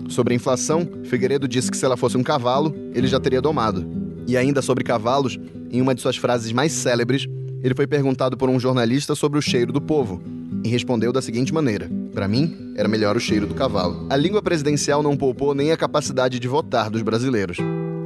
Sobre 0.08 0.34
a 0.34 0.36
inflação, 0.36 0.86
Figueiredo 1.04 1.48
disse 1.48 1.70
que 1.70 1.76
se 1.76 1.84
ela 1.84 1.96
fosse 1.96 2.16
um 2.16 2.22
cavalo, 2.22 2.74
ele 2.94 3.06
já 3.06 3.18
teria 3.18 3.40
domado. 3.40 3.86
E 4.26 4.36
ainda 4.36 4.60
sobre 4.60 4.84
cavalos, 4.84 5.38
em 5.70 5.80
uma 5.80 5.94
de 5.94 6.02
suas 6.02 6.16
frases 6.16 6.52
mais 6.52 6.72
célebres, 6.72 7.26
ele 7.62 7.74
foi 7.74 7.86
perguntado 7.86 8.36
por 8.36 8.50
um 8.50 8.60
jornalista 8.60 9.14
sobre 9.14 9.38
o 9.38 9.42
cheiro 9.42 9.72
do 9.72 9.80
povo 9.80 10.41
e 10.64 10.68
respondeu 10.68 11.12
da 11.12 11.22
seguinte 11.22 11.52
maneira: 11.52 11.90
Para 12.12 12.28
mim, 12.28 12.74
era 12.76 12.88
melhor 12.88 13.16
o 13.16 13.20
cheiro 13.20 13.46
do 13.46 13.54
cavalo. 13.54 14.06
A 14.10 14.16
língua 14.16 14.42
presidencial 14.42 15.02
não 15.02 15.16
poupou 15.16 15.54
nem 15.54 15.72
a 15.72 15.76
capacidade 15.76 16.38
de 16.38 16.48
votar 16.48 16.90
dos 16.90 17.02
brasileiros. 17.02 17.58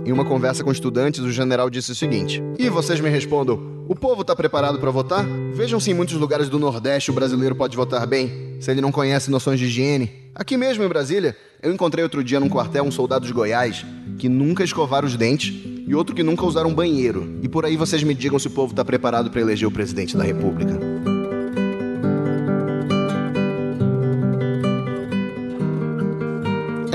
Em 0.05 0.13
uma 0.13 0.25
conversa 0.25 0.63
com 0.63 0.71
estudantes, 0.71 1.21
o 1.21 1.31
general 1.31 1.69
disse 1.69 1.93
o 1.93 1.95
seguinte: 1.95 2.43
E 2.59 2.69
vocês 2.69 3.01
me 3.01 3.09
respondam: 3.09 3.77
o 3.89 3.95
povo 3.95 4.23
está 4.23 4.35
preparado 4.35 4.81
para 4.81 4.91
votar? 4.91 5.25
Vejam 5.55 5.79
se 5.79 5.93
em 5.93 5.95
muitos 5.95 6.17
lugares 6.17 6.49
do 6.49 6.59
Nordeste 6.59 7.13
o 7.13 7.15
brasileiro 7.15 7.55
pode 7.55 7.77
votar 7.77 8.05
bem, 8.05 8.57
se 8.59 8.69
ele 8.69 8.81
não 8.81 8.91
conhece 8.91 9.31
noções 9.31 9.61
de 9.61 9.67
higiene. 9.67 10.11
Aqui 10.35 10.57
mesmo 10.57 10.83
em 10.83 10.89
Brasília, 10.89 11.37
eu 11.63 11.73
encontrei 11.73 12.03
outro 12.03 12.25
dia 12.25 12.41
num 12.41 12.49
quartel 12.49 12.83
um 12.83 12.91
soldado 12.91 13.27
de 13.27 13.33
Goiás 13.33 13.87
que 14.19 14.29
nunca 14.29 14.65
escovaram 14.65 15.07
os 15.07 15.17
dentes 15.17 15.55
e 15.87 15.95
outro 15.95 16.17
que 16.17 16.23
nunca 16.25 16.45
usaram 16.45 16.75
banheiro. 16.75 17.39
E 17.43 17.49
por 17.49 17.65
aí 17.65 17.77
vocês 17.77 18.03
me 18.03 18.13
digam 18.13 18.41
se 18.41 18.49
o 18.49 18.51
povo 18.51 18.73
está 18.73 18.85
preparado 18.85 19.31
para 19.31 19.41
eleger 19.41 19.69
o 19.69 19.73
presidente 19.73 20.17
da 20.17 20.25
República. 20.25 20.96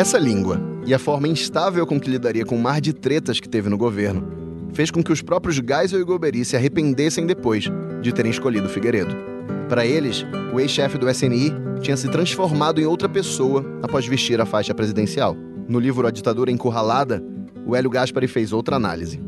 Essa 0.01 0.17
língua 0.17 0.59
e 0.83 0.95
a 0.95 0.97
forma 0.97 1.27
instável 1.27 1.85
com 1.85 1.99
que 1.99 2.09
lidaria 2.09 2.43
com 2.43 2.55
o 2.55 2.59
mar 2.59 2.81
de 2.81 2.91
tretas 2.91 3.39
que 3.39 3.47
teve 3.47 3.69
no 3.69 3.77
governo 3.77 4.71
fez 4.73 4.89
com 4.89 5.03
que 5.03 5.11
os 5.11 5.21
próprios 5.21 5.57
Geisel 5.57 6.01
e 6.01 6.03
Golbery 6.03 6.43
se 6.43 6.55
arrependessem 6.55 7.23
depois 7.23 7.65
de 8.01 8.11
terem 8.11 8.31
escolhido 8.31 8.67
Figueiredo. 8.67 9.15
Para 9.69 9.85
eles, 9.85 10.25
o 10.51 10.59
ex-chefe 10.59 10.97
do 10.97 11.07
SNI 11.07 11.53
tinha 11.83 11.95
se 11.95 12.09
transformado 12.09 12.81
em 12.81 12.85
outra 12.85 13.07
pessoa 13.07 13.63
após 13.83 14.07
vestir 14.07 14.41
a 14.41 14.45
faixa 14.47 14.73
presidencial. 14.73 15.37
No 15.67 15.77
livro 15.77 16.07
A 16.07 16.09
Ditadura 16.09 16.49
Encurralada, 16.49 17.23
o 17.63 17.75
Hélio 17.75 17.91
Gaspari 17.91 18.27
fez 18.27 18.51
outra 18.51 18.77
análise. 18.77 19.21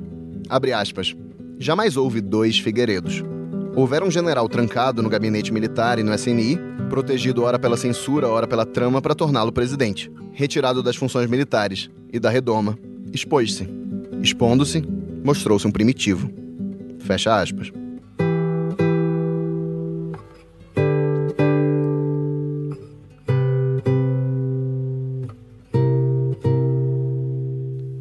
Abre 0.50 0.74
aspas. 0.74 1.16
Jamais 1.60 1.96
houve 1.98 2.20
dois 2.20 2.58
Figueiredos. 2.58 3.24
Houvera 3.76 4.04
um 4.04 4.10
general 4.10 4.50
trancado 4.50 5.04
no 5.04 5.10
gabinete 5.10 5.54
militar 5.54 6.00
e 6.00 6.04
no 6.04 6.12
SNI, 6.16 6.60
protegido 6.94 7.42
ora 7.42 7.58
pela 7.58 7.76
censura, 7.76 8.28
ora 8.28 8.46
pela 8.46 8.68
trama 8.68 9.02
para 9.02 9.16
torná-lo 9.16 9.52
presidente 9.52 10.12
retirado 10.32 10.84
das 10.84 10.96
funções 10.96 11.28
militares 11.28 11.90
e 12.12 12.20
da 12.20 12.30
redoma, 12.30 12.78
expôs-se. 13.12 13.68
Expondo-se, 14.22 14.84
mostrou-se 15.26 15.66
um 15.66 15.72
primitivo. 15.72 16.32
Fecha 17.00 17.36
aspas. 17.42 17.72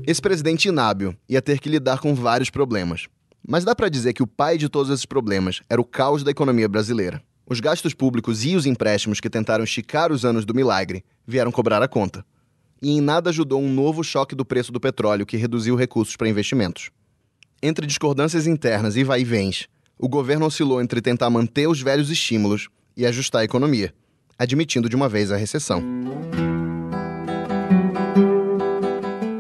Esse 0.07 0.21
presidente 0.21 0.69
inábil 0.69 1.15
ia 1.27 1.41
ter 1.41 1.59
que 1.61 1.71
lidar 1.71 1.99
com 1.99 2.15
vários 2.15 2.51
problemas. 2.51 3.07
Mas 3.49 3.65
dá 3.65 3.75
para 3.75 3.89
dizer 3.89 4.13
que 4.13 4.23
o 4.23 4.27
pai 4.27 4.59
de 4.59 4.69
todos 4.69 4.93
esses 4.93 5.07
problemas 5.07 5.63
era 5.71 5.81
o 5.81 5.85
caos 5.85 6.23
da 6.23 6.31
economia 6.31 6.69
brasileira. 6.69 7.23
Os 7.53 7.61
gastos 7.61 7.93
públicos 7.93 8.47
e 8.47 8.57
os 8.57 8.65
empréstimos 8.65 9.21
que 9.21 9.29
tentaram 9.29 9.63
esticar 9.63 10.11
os 10.11 10.25
anos 10.25 10.47
do 10.47 10.55
milagre 10.55 11.05
vieram 11.27 11.53
cobrar 11.53 11.83
a 11.83 11.87
conta. 11.87 12.25
E 12.81 12.93
em 12.93 12.99
nada 12.99 13.29
ajudou 13.29 13.61
um 13.61 13.71
novo 13.71 14.03
choque 14.03 14.35
do 14.35 14.43
preço 14.43 14.73
do 14.73 14.81
petróleo 14.81 15.27
que 15.27 15.37
reduziu 15.37 15.77
recursos 15.77 16.17
para 16.17 16.31
investimentos. 16.31 16.89
Entre 17.63 17.87
discordâncias 17.87 18.47
internas 18.47 18.97
e 18.97 19.05
vai-vens, 19.05 19.69
o 19.99 20.09
governo 20.09 20.47
oscilou 20.47 20.81
entre 20.81 21.03
tentar 21.03 21.29
manter 21.29 21.67
os 21.67 21.83
velhos 21.83 22.09
estímulos 22.09 22.71
e 22.97 23.05
ajustar 23.05 23.43
a 23.43 23.45
economia, 23.45 23.93
admitindo 24.39 24.89
de 24.89 24.97
uma 24.97 25.07
vez 25.07 25.31
a 25.31 25.37
recessão. 25.37 25.85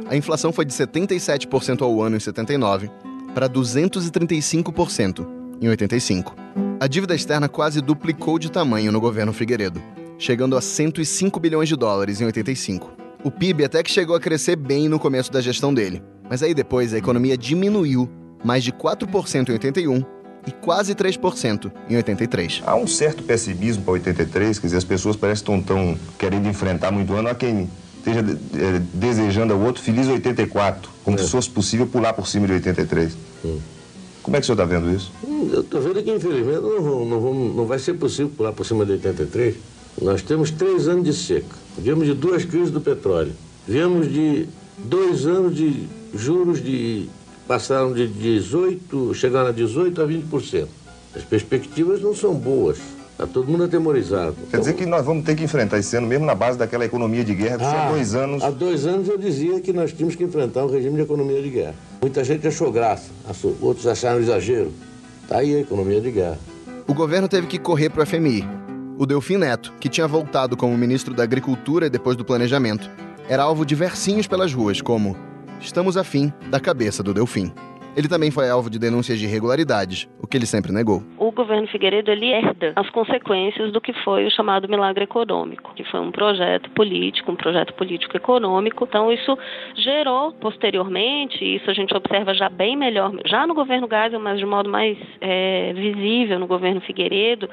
A 0.07 0.15
inflação 0.15 0.53
foi 0.53 0.67
de 0.67 0.75
77% 0.75 1.81
ao 1.81 2.03
ano 2.03 2.17
em 2.17 2.21
79 2.21 2.91
para 3.35 3.49
235% 3.49 5.27
em 5.63 5.69
85. 5.71 6.37
A 6.83 6.89
dívida 6.89 7.15
externa 7.15 7.49
quase 7.49 7.81
duplicou 7.81 8.41
de 8.41 8.51
tamanho 8.51 8.91
no 8.91 9.01
governo 9.01 9.33
Figueiredo, 9.33 9.81
chegando 10.19 10.57
a 10.57 10.61
105 10.61 11.39
bilhões 11.39 11.69
de 11.69 11.77
dólares 11.77 12.21
em 12.21 12.25
85. 12.25 12.91
O 13.23 13.31
PIB 13.31 13.65
até 13.65 13.85
que 13.85 13.91
chegou 13.93 14.17
a 14.17 14.21
crescer 14.21 14.57
bem 14.57 14.89
no 14.89 14.99
começo 14.99 15.31
da 15.31 15.41
gestão 15.41 15.73
dele, 15.73 16.03
mas 16.29 16.43
aí 16.43 16.53
depois 16.53 16.93
a 16.93 16.99
economia 16.99 17.39
diminuiu 17.39 18.11
mais 18.45 18.65
de 18.65 18.73
4% 18.73 19.51
em 19.51 19.53
81 19.53 20.05
e 20.45 20.51
quase 20.51 20.93
3% 20.93 21.71
em 21.89 21.95
83. 21.95 22.65
Há 22.67 22.75
um 22.75 22.89
certo 22.89 23.23
pessimismo 23.23 23.85
para 23.85 23.93
83, 23.93 24.59
quer 24.59 24.67
dizer, 24.67 24.79
as 24.79 24.83
pessoas 24.83 25.15
parecem 25.15 25.45
que 25.45 25.61
estão 25.61 25.97
querendo 26.19 26.49
enfrentar 26.49 26.91
muito 26.91 27.15
ano. 27.15 27.29
Há 27.29 27.35
quem 27.37 27.71
esteja 27.99 28.19
é, 28.57 28.83
desejando 28.93 29.53
ao 29.53 29.61
outro 29.61 29.81
feliz 29.81 30.09
84, 30.09 30.91
como 31.05 31.17
é. 31.17 31.23
se 31.23 31.31
fosse 31.31 31.49
possível 31.49 31.87
pular 31.87 32.13
por 32.13 32.27
cima 32.27 32.49
de 32.49 32.55
83. 32.55 33.17
Hum. 33.45 33.61
Como 34.23 34.37
é 34.37 34.41
que 34.41 34.45
o 34.45 34.47
senhor 34.47 34.63
está 34.63 34.65
vendo 34.65 34.95
isso? 34.95 35.13
Hum, 35.25 35.51
eu 35.53 35.61
estou 35.61 35.81
vendo 35.81 36.03
que, 36.03 36.11
infelizmente, 36.11 36.61
não, 36.61 37.05
não, 37.05 37.35
não 37.35 37.67
vai 37.67 37.79
ser 37.79 37.95
possível 37.95 38.31
pular 38.37 38.53
por 38.53 38.65
cima 38.65 38.87
de 38.87 38.93
83. 38.93 39.57
Nós 40.01 40.23
temos 40.23 40.51
três 40.51 40.89
anos 40.89 41.05
de 41.05 41.13
seca. 41.13 41.57
Viemos 41.77 42.07
de 42.07 42.15
duas 42.15 42.45
crises 42.45 42.71
do 42.71 42.81
petróleo. 42.81 43.33
Viemos 43.67 44.11
de 44.13 44.49
dois 44.79 45.27
anos 45.27 45.55
de 45.55 45.87
juros 46.15 46.63
de 46.63 47.09
passaram 47.47 47.93
de 47.93 48.07
18, 48.07 49.15
chegaram 49.15 49.49
a 49.49 49.53
18 49.53 50.01
a 50.01 50.07
20%. 50.07 50.69
As 51.15 51.23
perspectivas 51.25 52.01
não 52.01 52.15
são 52.15 52.35
boas. 52.35 52.79
Está 53.23 53.35
todo 53.35 53.49
mundo 53.49 53.65
atemorizado. 53.65 54.35
Quer 54.51 54.59
dizer 54.59 54.75
que 54.75 54.85
nós 54.85 55.05
vamos 55.05 55.25
ter 55.25 55.37
que 55.37 55.45
enfrentar 55.45 55.79
esse 55.79 55.97
ano, 55.97 56.09
mesmo 56.09 56.27
na 56.27 56.35
base 56.35 56.59
daquela 56.59 56.85
economia 56.85 57.23
de 57.23 57.33
guerra 57.35 57.59
que 57.59 57.65
ah, 57.65 57.87
há 57.87 57.91
dois 57.91 58.15
anos. 58.17 58.43
Há 58.43 58.51
dois 58.51 58.85
anos 58.85 59.09
eu 59.09 59.17
dizia 59.17 59.61
que 59.61 59.73
nós 59.73 59.93
tínhamos 59.93 60.17
que 60.17 60.25
enfrentar 60.25 60.65
um 60.65 60.71
regime 60.71 60.97
de 60.97 61.03
economia 61.03 61.41
de 61.41 61.49
guerra. 61.49 61.75
Muita 62.01 62.25
gente 62.25 62.49
achou 62.49 62.73
graça, 62.73 63.11
outros 63.61 63.87
acharam 63.87 64.19
exagero. 64.19 64.73
Está 65.23 65.39
aí 65.39 65.55
a 65.55 65.61
economia 65.61 66.01
de 66.01 66.11
guerra. 66.11 66.39
O 66.89 66.95
governo 66.95 67.29
teve 67.29 67.47
que 67.47 67.61
correr 67.61 67.91
para 67.91 68.03
o 68.03 68.07
FMI. 68.07 68.45
O 68.99 69.07
Delfim 69.07 69.37
Neto, 69.37 69.73
que 69.79 69.89
tinha 69.89 70.09
voltado 70.09 70.57
como 70.57 70.77
ministro 70.77 71.15
da 71.15 71.23
Agricultura 71.23 71.89
depois 71.89 72.17
do 72.17 72.25
Planejamento, 72.25 72.91
era 73.29 73.45
alvo 73.45 73.65
de 73.65 73.77
versinhos 73.77 74.27
pelas 74.27 74.53
ruas, 74.53 74.81
como 74.81 75.17
Estamos 75.63 75.97
afim 75.97 76.33
da 76.51 76.59
cabeça 76.59 77.05
do 77.05 77.15
Delfim. 77.15 77.53
Ele 77.95 78.09
também 78.09 78.31
foi 78.31 78.49
alvo 78.49 78.71
de 78.71 78.79
denúncias 78.79 79.19
de 79.19 79.27
irregularidades, 79.27 80.09
o 80.19 80.27
que 80.27 80.35
ele 80.35 80.47
sempre 80.47 80.73
negou. 80.73 81.03
O 81.19 81.31
governo 81.31 81.67
Figueiredo 81.69 82.11
ele 82.11 82.31
herda 82.31 82.73
as 82.75 82.89
consequências 82.89 83.71
do 83.71 83.83
que 83.83 83.93
foi 84.03 84.25
o 84.25 84.31
chamado 84.31 84.67
milagre 84.67 85.05
econômico, 85.05 85.75
que 85.75 85.85
foi 85.85 86.01
um 86.01 86.11
projeto 86.11 86.71
político, 86.71 87.31
um 87.31 87.37
projeto 87.37 87.75
político 87.75 88.17
econômico. 88.17 88.87
Então 88.89 89.13
isso 89.13 89.37
gerou 89.77 90.33
posteriormente, 90.33 91.45
isso 91.45 91.71
a 91.71 91.75
gente 91.75 91.95
observa 91.95 92.33
já 92.33 92.49
bem 92.49 92.77
melhor, 92.77 93.13
já 93.27 93.47
no 93.47 93.53
governo 93.53 93.87
Geisel, 93.87 94.21
mas 94.21 94.39
de 94.39 94.47
modo 94.47 94.71
mais 94.71 94.97
é, 95.21 95.75
visível 95.75 96.39
no 96.39 96.47
governo 96.47 96.81
Figueiredo, 96.81 97.49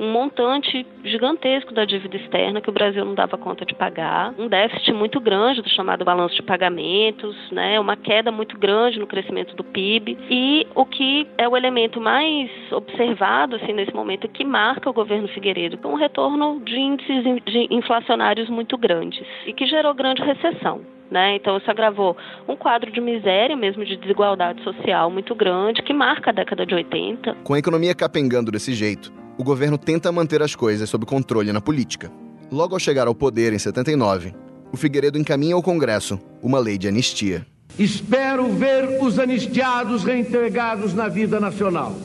um 0.00 0.10
montante 0.10 0.86
gigantesco 1.04 1.74
da 1.74 1.84
dívida 1.84 2.16
externa 2.16 2.62
que 2.62 2.70
o 2.70 2.72
Brasil 2.72 3.04
não 3.04 3.14
dava 3.14 3.36
conta 3.36 3.66
de 3.66 3.74
pagar, 3.74 4.32
um 4.38 4.48
déficit 4.48 4.90
muito 4.90 5.20
grande 5.20 5.60
do 5.60 5.68
chamado 5.68 6.02
balanço 6.02 6.34
de 6.34 6.42
pagamentos, 6.42 7.36
né, 7.50 7.78
uma 7.78 7.94
queda 7.94 8.32
muito 8.32 8.56
grande 8.58 8.98
no 8.98 9.06
crescimento 9.06 9.54
do 9.54 9.62
PIB 9.62 9.81
PIB. 9.82 10.16
E 10.30 10.66
o 10.74 10.86
que 10.86 11.26
é 11.36 11.48
o 11.48 11.56
elemento 11.56 12.00
mais 12.00 12.50
observado 12.70 13.56
assim, 13.56 13.72
nesse 13.72 13.92
momento 13.92 14.28
que 14.28 14.44
marca 14.44 14.88
o 14.88 14.92
governo 14.92 15.28
Figueiredo, 15.28 15.78
é 15.82 15.86
um 15.86 15.94
retorno 15.94 16.60
de 16.64 16.78
índices 16.78 17.24
de 17.44 17.66
inflacionários 17.70 18.48
muito 18.48 18.78
grandes 18.78 19.26
e 19.46 19.52
que 19.52 19.66
gerou 19.66 19.92
grande 19.94 20.22
recessão. 20.22 20.80
Né? 21.10 21.36
Então 21.36 21.58
isso 21.58 21.70
agravou 21.70 22.16
um 22.48 22.56
quadro 22.56 22.90
de 22.90 23.00
miséria, 23.00 23.54
mesmo 23.54 23.84
de 23.84 23.96
desigualdade 23.96 24.62
social 24.62 25.10
muito 25.10 25.34
grande, 25.34 25.82
que 25.82 25.92
marca 25.92 26.30
a 26.30 26.32
década 26.32 26.64
de 26.64 26.74
80. 26.74 27.34
Com 27.44 27.52
a 27.52 27.58
economia 27.58 27.94
capengando 27.94 28.50
desse 28.50 28.72
jeito, 28.72 29.12
o 29.36 29.44
governo 29.44 29.76
tenta 29.76 30.10
manter 30.10 30.40
as 30.40 30.54
coisas 30.54 30.88
sob 30.88 31.04
controle 31.04 31.52
na 31.52 31.60
política. 31.60 32.10
Logo 32.50 32.74
ao 32.74 32.80
chegar 32.80 33.08
ao 33.08 33.14
poder 33.14 33.52
em 33.52 33.58
79, 33.58 34.32
o 34.72 34.76
Figueiredo 34.76 35.18
encaminha 35.18 35.54
ao 35.54 35.62
Congresso 35.62 36.18
uma 36.42 36.58
lei 36.58 36.78
de 36.78 36.88
anistia. 36.88 37.46
Espero 37.78 38.48
ver 38.48 38.98
os 39.00 39.18
anistiados 39.18 40.04
reintegrados 40.04 40.92
na 40.94 41.08
vida 41.08 41.40
nacional. 41.40 41.96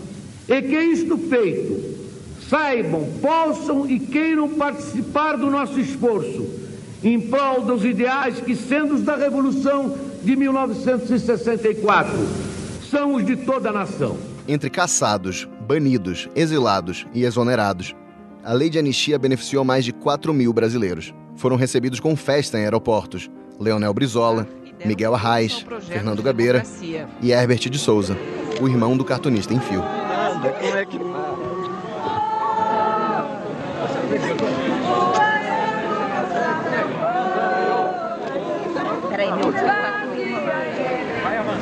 E 0.48 0.62
que 0.62 0.80
isto 0.80 1.18
feito, 1.18 1.98
saibam, 2.50 3.06
possam 3.22 3.90
e 3.90 4.00
queiram 4.00 4.50
participar 4.50 5.36
do 5.36 5.50
nosso 5.50 5.80
esforço 5.80 6.48
em 7.04 7.20
prol 7.20 7.62
dos 7.62 7.84
ideais 7.86 8.40
que, 8.40 8.56
sendo 8.56 8.96
os 8.96 9.04
da 9.04 9.16
Revolução 9.16 9.96
de 10.24 10.36
1964, 10.36 12.12
são 12.90 13.16
os 13.16 13.26
de 13.26 13.36
toda 13.36 13.70
a 13.70 13.74
nação. 13.74 14.18
Entre 14.48 14.70
caçados, 14.70 15.48
banidos, 15.68 16.30
exilados 16.36 17.06
e 17.14 17.24
exonerados, 17.24 17.94
a 18.44 18.54
lei 18.54 18.70
de 18.70 18.80
anistia 18.80 19.20
beneficiou 19.20 19.64
mais 19.64 19.84
de 19.84 19.92
4 19.92 20.34
mil 20.34 20.54
brasileiros. 20.54 21.14
Foram 21.36 21.58
recebidos 21.58 22.00
com 22.00 22.16
festa 22.16 22.58
em 22.58 22.64
aeroportos. 22.64 23.30
Leonel 23.60 23.94
Brizola, 23.94 24.48
Miguel 24.86 25.14
Arraes, 25.16 25.66
Fernando 25.88 26.22
Gabeira 26.22 26.64
e 27.22 27.32
Herbert 27.32 27.70
de 27.70 27.80
Souza, 27.80 28.18
o 28.62 28.68
irmão 28.68 28.98
do 28.98 29.06
cartunista 29.06 29.54
em 29.54 29.60
fio. 29.60 29.84
é. 29.84 30.88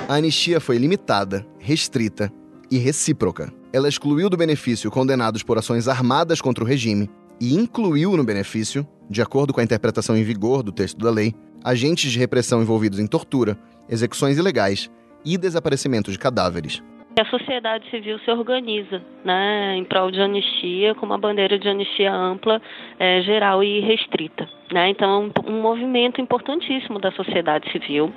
A 0.08 0.16
anistia 0.16 0.60
foi 0.60 0.78
limitada, 0.78 1.46
restrita 1.58 2.32
e 2.70 2.78
recíproca. 2.78 3.52
Ela 3.74 3.90
excluiu 3.90 4.30
do 4.30 4.38
benefício 4.38 4.92
condenados 4.92 5.42
por 5.42 5.58
ações 5.58 5.88
armadas 5.88 6.40
contra 6.40 6.64
o 6.64 6.68
regime 6.68 7.10
e 7.42 7.56
incluiu 7.56 8.16
no 8.16 8.24
benefício, 8.24 8.88
de 9.10 9.22
acordo 9.22 9.52
com 9.52 9.60
a 9.60 9.64
interpretação 9.64 10.16
em 10.16 10.24
vigor 10.24 10.62
do 10.62 10.72
texto 10.72 10.98
da 11.00 11.10
lei, 11.10 11.34
agentes 11.66 12.12
de 12.12 12.20
repressão 12.20 12.62
envolvidos 12.62 13.00
em 13.00 13.08
tortura, 13.08 13.58
execuções 13.90 14.38
ilegais 14.38 14.88
e 15.26 15.36
desaparecimento 15.36 16.12
de 16.12 16.20
cadáveres. 16.20 16.84
A 17.20 17.26
sociedade 17.26 17.90
civil 17.90 18.20
se 18.20 18.30
organiza 18.30 19.02
né, 19.24 19.76
em 19.78 19.86
prol 19.86 20.12
de 20.12 20.22
anistia, 20.22 20.94
com 20.96 21.06
uma 21.06 21.18
bandeira 21.18 21.58
de 21.58 21.68
anistia 21.68 22.14
ampla, 22.14 22.62
é, 23.00 23.22
geral 23.22 23.64
e 23.64 23.80
restrita. 23.80 24.48
Né? 24.72 24.90
Então, 24.90 25.32
é 25.46 25.50
um, 25.50 25.56
um 25.56 25.62
movimento 25.62 26.20
importantíssimo 26.20 27.00
da 27.00 27.12
sociedade 27.14 27.72
civil 27.72 28.14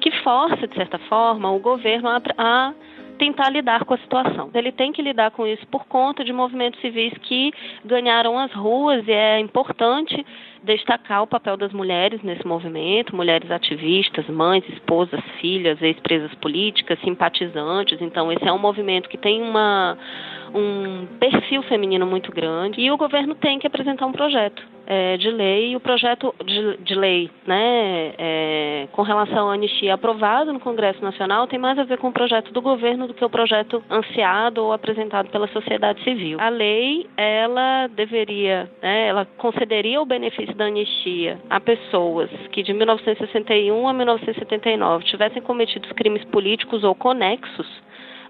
que 0.00 0.10
força, 0.22 0.66
de 0.66 0.74
certa 0.74 0.98
forma, 0.98 1.50
o 1.50 1.60
governo 1.60 2.08
a, 2.08 2.20
a 2.36 2.74
tentar 3.20 3.50
lidar 3.50 3.84
com 3.84 3.92
a 3.94 3.98
situação. 3.98 4.50
Ele 4.54 4.72
tem 4.72 4.92
que 4.92 5.02
lidar 5.02 5.30
com 5.30 5.46
isso 5.46 5.64
por 5.68 5.86
conta 5.86 6.24
de 6.24 6.32
movimentos 6.32 6.80
civis 6.80 7.12
que 7.22 7.52
ganharam 7.84 8.38
as 8.38 8.50
ruas 8.52 9.06
e 9.06 9.12
é 9.12 9.38
importante 9.38 10.24
destacar 10.62 11.22
o 11.22 11.26
papel 11.26 11.56
das 11.56 11.72
mulheres 11.72 12.22
nesse 12.22 12.46
movimento, 12.46 13.16
mulheres 13.16 13.50
ativistas, 13.50 14.26
mães, 14.28 14.64
esposas, 14.68 15.20
filhas, 15.40 15.80
ex-presas 15.80 16.34
políticas, 16.36 16.98
simpatizantes. 17.00 18.00
Então, 18.00 18.30
esse 18.32 18.46
é 18.46 18.52
um 18.52 18.58
movimento 18.58 19.08
que 19.08 19.18
tem 19.18 19.42
uma, 19.42 19.96
um 20.54 21.06
perfil 21.18 21.62
feminino 21.64 22.06
muito 22.06 22.30
grande 22.32 22.80
e 22.80 22.90
o 22.90 22.96
governo 22.96 23.34
tem 23.34 23.58
que 23.58 23.66
apresentar 23.66 24.06
um 24.06 24.12
projeto 24.12 24.62
é, 24.90 25.16
de 25.16 25.30
lei. 25.30 25.70
E 25.70 25.76
o 25.76 25.80
projeto 25.80 26.34
de, 26.44 26.76
de 26.78 26.94
lei 26.96 27.30
né, 27.46 28.12
é, 28.18 28.88
com 28.90 29.02
relação 29.02 29.48
à 29.48 29.54
anistia 29.54 29.94
aprovado 29.94 30.52
no 30.52 30.58
Congresso 30.58 31.00
Nacional 31.00 31.46
tem 31.46 31.58
mais 31.58 31.78
a 31.78 31.84
ver 31.84 31.98
com 31.98 32.08
o 32.08 32.12
projeto 32.12 32.52
do 32.52 32.60
governo 32.60 33.06
do 33.06 33.14
que 33.14 33.24
o 33.24 33.30
projeto 33.30 33.82
ansiado 33.88 34.64
ou 34.64 34.72
apresentado 34.72 35.30
pela 35.30 35.46
sociedade 35.48 36.02
civil. 36.02 36.40
A 36.40 36.48
lei, 36.48 37.06
ela 37.16 37.86
deveria, 37.86 38.68
né, 38.82 39.06
ela 39.06 39.24
concederia 39.38 40.02
o 40.02 40.06
benefício 40.06 40.49
da 40.54 40.66
anistia 40.66 41.38
a 41.48 41.60
pessoas 41.60 42.30
que 42.52 42.62
de 42.62 42.72
1961 42.72 43.88
a 43.88 43.92
1979 43.92 45.04
tivessem 45.04 45.42
cometido 45.42 45.92
crimes 45.94 46.24
políticos 46.26 46.84
ou 46.84 46.94
conexos 46.94 47.66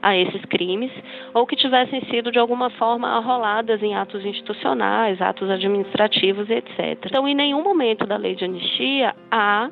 a 0.02 0.16
esses 0.16 0.42
crimes, 0.46 0.90
ou 1.34 1.46
que 1.46 1.56
tivessem 1.56 2.00
sido 2.06 2.32
de 2.32 2.38
alguma 2.38 2.70
forma 2.70 3.08
arroladas 3.08 3.82
em 3.82 3.94
atos 3.94 4.24
institucionais, 4.24 5.20
atos 5.20 5.50
administrativos, 5.50 6.48
etc. 6.48 6.98
Então, 7.04 7.28
em 7.28 7.34
nenhum 7.34 7.62
momento 7.62 8.06
da 8.06 8.16
lei 8.16 8.34
de 8.34 8.44
anistia 8.44 9.14
há 9.30 9.70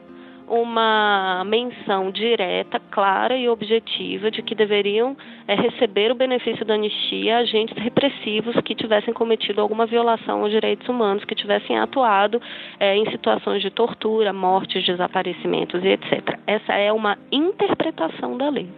uma 0.48 1.44
menção 1.46 2.10
direta, 2.10 2.80
clara 2.90 3.36
e 3.36 3.48
objetiva 3.48 4.30
de 4.30 4.42
que 4.42 4.54
deveriam 4.54 5.16
é, 5.46 5.54
receber 5.54 6.10
o 6.10 6.14
benefício 6.14 6.64
da 6.64 6.74
anistia 6.74 7.38
agentes 7.38 7.76
repressivos 7.76 8.56
que 8.64 8.74
tivessem 8.74 9.12
cometido 9.12 9.60
alguma 9.60 9.86
violação 9.86 10.42
aos 10.42 10.50
direitos 10.50 10.88
humanos, 10.88 11.24
que 11.24 11.34
tivessem 11.34 11.78
atuado 11.78 12.40
é, 12.80 12.96
em 12.96 13.10
situações 13.10 13.62
de 13.62 13.70
tortura, 13.70 14.32
mortes, 14.32 14.84
desaparecimentos 14.84 15.82
e 15.84 15.88
etc. 15.88 16.38
Essa 16.46 16.74
é 16.74 16.92
uma 16.92 17.16
interpretação 17.30 18.36
da 18.36 18.48
lei, 18.48 18.68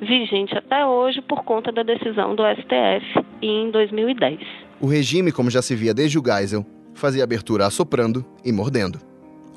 vigente 0.00 0.56
até 0.56 0.84
hoje 0.84 1.20
por 1.20 1.44
conta 1.44 1.70
da 1.70 1.82
decisão 1.82 2.34
do 2.34 2.42
STF 2.42 3.26
em 3.42 3.70
2010. 3.70 4.40
O 4.80 4.86
regime, 4.86 5.32
como 5.32 5.50
já 5.50 5.60
se 5.60 5.74
via 5.74 5.92
desde 5.92 6.18
o 6.18 6.22
Geisel, 6.24 6.64
fazia 6.94 7.24
abertura 7.24 7.66
assoprando 7.66 8.24
e 8.44 8.52
mordendo. 8.52 9.07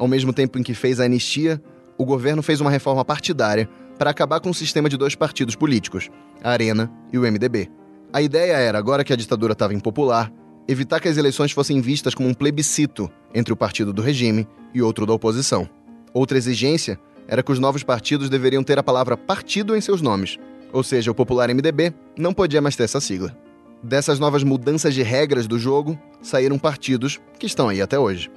Ao 0.01 0.07
mesmo 0.07 0.33
tempo 0.33 0.57
em 0.57 0.63
que 0.63 0.73
fez 0.73 0.99
a 0.99 1.03
anistia, 1.03 1.61
o 1.95 2.03
governo 2.03 2.41
fez 2.41 2.59
uma 2.59 2.71
reforma 2.71 3.05
partidária 3.05 3.69
para 3.99 4.09
acabar 4.09 4.39
com 4.39 4.49
o 4.49 4.53
sistema 4.53 4.89
de 4.89 4.97
dois 4.97 5.13
partidos 5.13 5.55
políticos, 5.55 6.09
a 6.43 6.49
Arena 6.49 6.91
e 7.13 7.19
o 7.19 7.21
MDB. 7.21 7.69
A 8.11 8.19
ideia 8.19 8.53
era, 8.53 8.79
agora 8.79 9.03
que 9.03 9.13
a 9.13 9.15
ditadura 9.15 9.53
estava 9.53 9.75
impopular, 9.75 10.33
evitar 10.67 10.99
que 10.99 11.07
as 11.07 11.17
eleições 11.17 11.51
fossem 11.51 11.79
vistas 11.81 12.15
como 12.15 12.27
um 12.27 12.33
plebiscito 12.33 13.11
entre 13.31 13.53
o 13.53 13.55
partido 13.55 13.93
do 13.93 14.01
regime 14.01 14.47
e 14.73 14.81
outro 14.81 15.05
da 15.05 15.13
oposição. 15.13 15.69
Outra 16.15 16.35
exigência 16.35 16.99
era 17.27 17.43
que 17.43 17.51
os 17.51 17.59
novos 17.59 17.83
partidos 17.83 18.27
deveriam 18.27 18.63
ter 18.63 18.79
a 18.79 18.83
palavra 18.83 19.15
partido 19.15 19.75
em 19.75 19.81
seus 19.81 20.01
nomes, 20.01 20.39
ou 20.73 20.81
seja, 20.81 21.11
o 21.11 21.15
popular 21.15 21.47
MDB 21.53 21.93
não 22.17 22.33
podia 22.33 22.59
mais 22.59 22.75
ter 22.75 22.85
essa 22.85 22.99
sigla. 22.99 23.37
Dessas 23.83 24.17
novas 24.17 24.43
mudanças 24.43 24.95
de 24.95 25.03
regras 25.03 25.45
do 25.45 25.59
jogo, 25.59 25.95
saíram 26.23 26.57
partidos 26.57 27.21
que 27.37 27.45
estão 27.45 27.69
aí 27.69 27.83
até 27.83 27.99
hoje. 27.99 28.31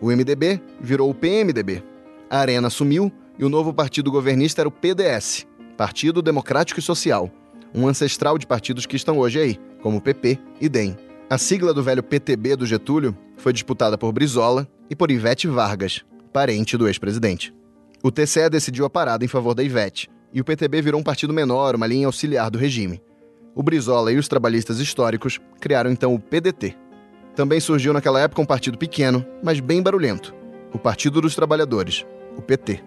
O 0.00 0.06
MDB 0.06 0.60
virou 0.80 1.10
o 1.10 1.14
PMDB. 1.14 1.82
A 2.30 2.38
Arena 2.38 2.70
sumiu 2.70 3.10
e 3.38 3.44
o 3.44 3.48
novo 3.48 3.72
partido 3.72 4.10
governista 4.10 4.62
era 4.62 4.68
o 4.68 4.72
PDS, 4.72 5.46
Partido 5.76 6.22
Democrático 6.22 6.78
e 6.78 6.82
Social, 6.82 7.30
um 7.74 7.86
ancestral 7.86 8.38
de 8.38 8.46
partidos 8.46 8.86
que 8.86 8.96
estão 8.96 9.18
hoje 9.18 9.38
aí, 9.40 9.60
como 9.82 9.98
o 9.98 10.00
PP 10.00 10.38
e 10.60 10.68
DEM. 10.68 10.96
A 11.30 11.36
sigla 11.36 11.74
do 11.74 11.82
velho 11.82 12.02
PTB 12.02 12.56
do 12.56 12.66
Getúlio 12.66 13.16
foi 13.36 13.52
disputada 13.52 13.98
por 13.98 14.12
Brizola 14.12 14.68
e 14.88 14.96
por 14.96 15.10
Ivete 15.10 15.46
Vargas, 15.46 16.04
parente 16.32 16.76
do 16.76 16.88
ex-presidente. 16.88 17.54
O 18.02 18.10
TCE 18.10 18.48
decidiu 18.48 18.84
a 18.84 18.90
parada 18.90 19.24
em 19.24 19.28
favor 19.28 19.54
da 19.54 19.62
Ivete, 19.62 20.08
e 20.32 20.40
o 20.40 20.44
PTB 20.44 20.80
virou 20.82 21.00
um 21.00 21.04
partido 21.04 21.32
menor, 21.32 21.74
uma 21.74 21.86
linha 21.86 22.06
auxiliar 22.06 22.50
do 22.50 22.58
regime. 22.58 23.02
O 23.54 23.62
Brizola 23.62 24.12
e 24.12 24.16
os 24.16 24.28
trabalhistas 24.28 24.78
históricos 24.78 25.40
criaram 25.60 25.90
então 25.90 26.14
o 26.14 26.18
PDT, 26.18 26.76
também 27.38 27.60
surgiu 27.60 27.92
naquela 27.92 28.18
época 28.18 28.42
um 28.42 28.44
partido 28.44 28.76
pequeno, 28.76 29.24
mas 29.40 29.60
bem 29.60 29.80
barulhento, 29.80 30.34
o 30.72 30.78
Partido 30.78 31.20
dos 31.20 31.36
Trabalhadores, 31.36 32.04
o 32.36 32.42
PT. 32.42 32.82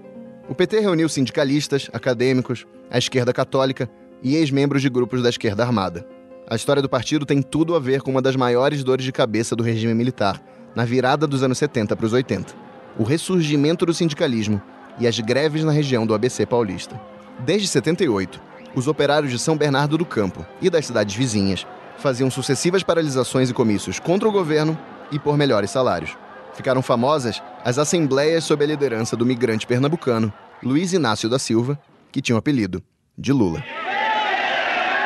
O 0.49 0.53
PT 0.53 0.81
reuniu 0.81 1.07
sindicalistas, 1.07 1.89
acadêmicos, 1.93 2.67
a 2.89 2.97
esquerda 2.97 3.31
católica 3.31 3.89
e 4.21 4.35
ex-membros 4.35 4.81
de 4.81 4.89
grupos 4.89 5.23
da 5.23 5.29
esquerda 5.29 5.63
armada. 5.63 6.05
A 6.49 6.53
história 6.57 6.81
do 6.81 6.89
partido 6.89 7.25
tem 7.25 7.41
tudo 7.41 7.77
a 7.77 7.79
ver 7.79 8.01
com 8.01 8.11
uma 8.11 8.21
das 8.21 8.35
maiores 8.35 8.83
dores 8.83 9.05
de 9.05 9.13
cabeça 9.13 9.55
do 9.55 9.63
regime 9.63 9.93
militar, 9.93 10.43
na 10.75 10.83
virada 10.83 11.25
dos 11.25 11.43
anos 11.43 11.57
70 11.57 11.95
para 11.95 12.05
os 12.05 12.11
80, 12.11 12.53
o 12.99 13.03
ressurgimento 13.03 13.85
do 13.85 13.93
sindicalismo 13.93 14.61
e 14.99 15.07
as 15.07 15.17
greves 15.17 15.63
na 15.63 15.71
região 15.71 16.05
do 16.05 16.13
ABC 16.13 16.45
paulista. 16.45 16.99
Desde 17.39 17.69
78, 17.69 18.41
os 18.75 18.85
operários 18.89 19.31
de 19.31 19.39
São 19.39 19.55
Bernardo 19.55 19.97
do 19.97 20.05
Campo 20.05 20.45
e 20.61 20.69
das 20.69 20.87
cidades 20.87 21.15
vizinhas 21.15 21.65
faziam 22.01 22.29
sucessivas 22.29 22.83
paralisações 22.83 23.49
e 23.49 23.53
comícios 23.53 23.99
contra 23.99 24.27
o 24.27 24.31
governo 24.31 24.77
e 25.11 25.19
por 25.19 25.37
melhores 25.37 25.69
salários. 25.69 26.17
Ficaram 26.53 26.81
famosas 26.81 27.41
as 27.63 27.77
assembleias 27.77 28.43
sob 28.43 28.63
a 28.63 28.67
liderança 28.67 29.15
do 29.15 29.25
migrante 29.25 29.65
pernambucano 29.65 30.33
Luiz 30.61 30.91
Inácio 30.91 31.29
da 31.29 31.39
Silva, 31.39 31.79
que 32.11 32.21
tinha 32.21 32.35
o 32.35 32.39
apelido 32.39 32.83
de 33.17 33.31
Lula. 33.31 33.63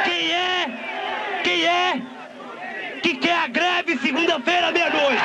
Quem 0.03 0.31
é? 0.31 1.41
Quem 1.43 1.65
é? 1.65 2.01
Que 3.03 3.15
quer 3.15 3.38
a 3.38 3.47
greve 3.47 3.97
segunda-feira 3.99 4.71
meia-noite? 4.71 5.21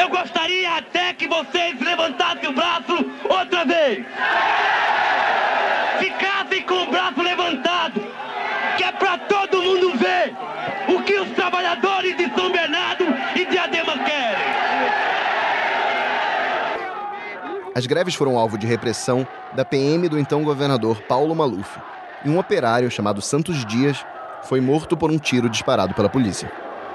Eu 0.00 0.08
gostaria 0.08 0.78
até 0.78 1.12
que 1.14 1.28
vocês 1.28 1.80
levantassem 1.80 2.48
o 2.48 2.52
braço 2.52 2.94
outra 3.28 3.64
vez 3.64 4.04
ficassem 6.02 6.62
com 6.62 6.82
o 6.82 6.86
braço 6.86 7.22
levantado, 7.22 8.00
que 8.76 8.82
é 8.82 8.92
para 8.92 9.18
todo 9.18 9.62
mundo 9.62 9.92
ver 9.96 10.34
o 10.88 11.02
que 11.02 11.14
os 11.14 11.30
trabalhadores 11.30 12.16
de 12.16 12.28
São 12.34 12.50
Bernardo 12.50 13.04
e 13.36 13.44
Diadema 13.44 13.98
querem. 13.98 14.42
As 17.74 17.86
greves 17.86 18.14
foram 18.14 18.36
alvo 18.36 18.58
de 18.58 18.66
repressão 18.66 19.26
da 19.54 19.64
PM 19.64 20.06
do 20.06 20.18
então 20.18 20.44
governador 20.44 21.00
Paulo 21.08 21.34
Maluf, 21.34 21.78
e 22.22 22.28
um 22.28 22.38
operário 22.38 22.90
chamado 22.90 23.22
Santos 23.22 23.64
Dias 23.64 24.04
foi 24.42 24.60
morto 24.60 24.94
por 24.94 25.10
um 25.10 25.18
tiro 25.18 25.48
disparado 25.48 25.94
pela 25.94 26.08
polícia. 26.08 26.52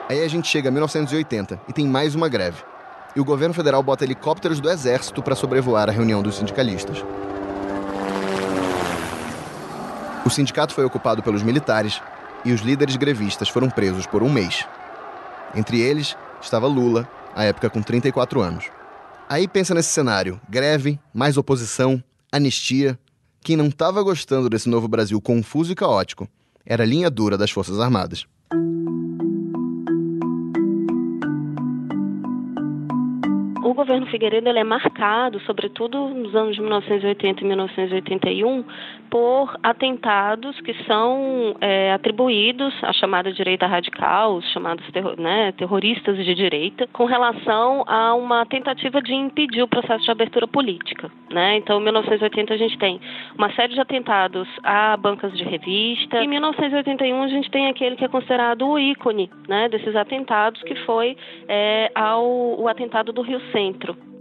Aí 0.08 0.24
a 0.24 0.28
gente 0.28 0.48
chega 0.48 0.70
a 0.70 0.72
1980 0.72 1.60
e 1.68 1.74
tem 1.74 1.88
mais 1.88 2.14
uma 2.14 2.30
greve. 2.30 2.62
E 3.16 3.20
o 3.20 3.26
governo 3.26 3.56
federal 3.56 3.82
bota 3.82 4.04
helicópteros 4.04 4.60
do 4.60 4.70
exército 4.70 5.24
para 5.24 5.36
sobrevoar 5.36 5.90
a 5.90 5.92
reunião 5.92 6.22
dos 6.22 6.36
sindicalistas. 6.36 7.04
O 10.24 10.30
sindicato 10.30 10.76
foi 10.76 10.86
ocupado 10.86 11.24
pelos 11.24 11.42
militares 11.42 12.00
e 12.46 12.54
os 12.54 12.62
líderes 12.62 12.96
grevistas 12.98 13.50
foram 13.50 13.70
presos 13.70 14.06
por 14.06 14.22
um 14.22 14.30
mês. 14.30 14.68
Entre 15.56 15.82
eles 15.82 16.16
estava 16.40 16.68
Lula, 16.68 17.08
à 17.36 17.44
época 17.46 17.70
com 17.70 17.82
34 17.82 18.42
anos. 18.42 18.77
Aí 19.30 19.48
pensa 19.48 19.74
nesse 19.74 19.90
cenário: 19.90 20.40
greve, 20.50 21.00
mais 21.14 21.38
oposição, 21.38 22.02
anistia. 22.32 22.98
Quem 23.42 23.58
não 23.58 23.68
estava 23.68 24.02
gostando 24.02 24.50
desse 24.50 24.70
novo 24.70 24.88
Brasil 24.88 25.20
confuso 25.22 25.72
e 25.72 25.76
caótico 25.76 26.28
era 26.66 26.84
a 26.84 26.86
linha 26.86 27.10
dura 27.10 27.38
das 27.38 27.52
Forças 27.52 27.80
Armadas. 27.80 28.26
Governo 33.78 34.08
Figueiredo 34.08 34.50
ele 34.50 34.58
é 34.58 34.64
marcado, 34.64 35.40
sobretudo 35.42 36.10
nos 36.10 36.36
anos 36.36 36.56
de 36.56 36.62
1980 36.62 37.42
e 37.42 37.46
1981, 37.46 38.66
por 39.10 39.56
atentados 39.62 40.60
que 40.62 40.74
são 40.86 41.56
é, 41.62 41.94
atribuídos 41.94 42.74
à 42.82 42.92
chamada 42.92 43.32
direita 43.32 43.68
radical, 43.68 44.36
os 44.36 44.52
chamados 44.52 44.86
terror, 44.92 45.16
né, 45.20 45.52
terroristas 45.52 46.18
de 46.18 46.34
direita, 46.34 46.88
com 46.92 47.06
relação 47.06 47.84
a 47.88 48.16
uma 48.16 48.46
tentativa 48.48 49.00
de 49.00 49.14
impedir 49.14 49.62
o 49.62 49.68
processo 49.68 50.04
de 50.04 50.12
abertura 50.12 50.48
política. 50.48 51.12
Né? 51.30 51.58
Então, 51.58 51.80
em 51.80 51.84
1980 51.84 52.54
a 52.54 52.58
gente 52.58 52.78
tem 52.80 53.00
uma 53.38 53.52
série 53.54 53.76
de 53.76 53.80
atentados 53.80 54.48
a 54.64 54.98
bancas 54.98 55.32
de 55.38 55.44
revista. 55.44 56.24
Em 56.24 56.28
1981 56.28 57.24
a 57.24 57.28
gente 57.28 57.52
tem 57.52 57.68
aquele 57.68 57.96
que 57.96 58.04
é 58.04 58.08
considerado 58.08 58.68
o 58.68 58.80
ícone 58.80 59.30
né, 59.48 59.70
desses 59.70 59.96
atentados, 59.96 60.62
que 60.64 60.76
foi 60.86 61.16
é, 61.48 61.92
ao 61.94 62.26
o 62.60 62.68
atentado 62.68 63.14
do 63.14 63.22
Rio 63.22 63.40
Centro. 63.52 63.67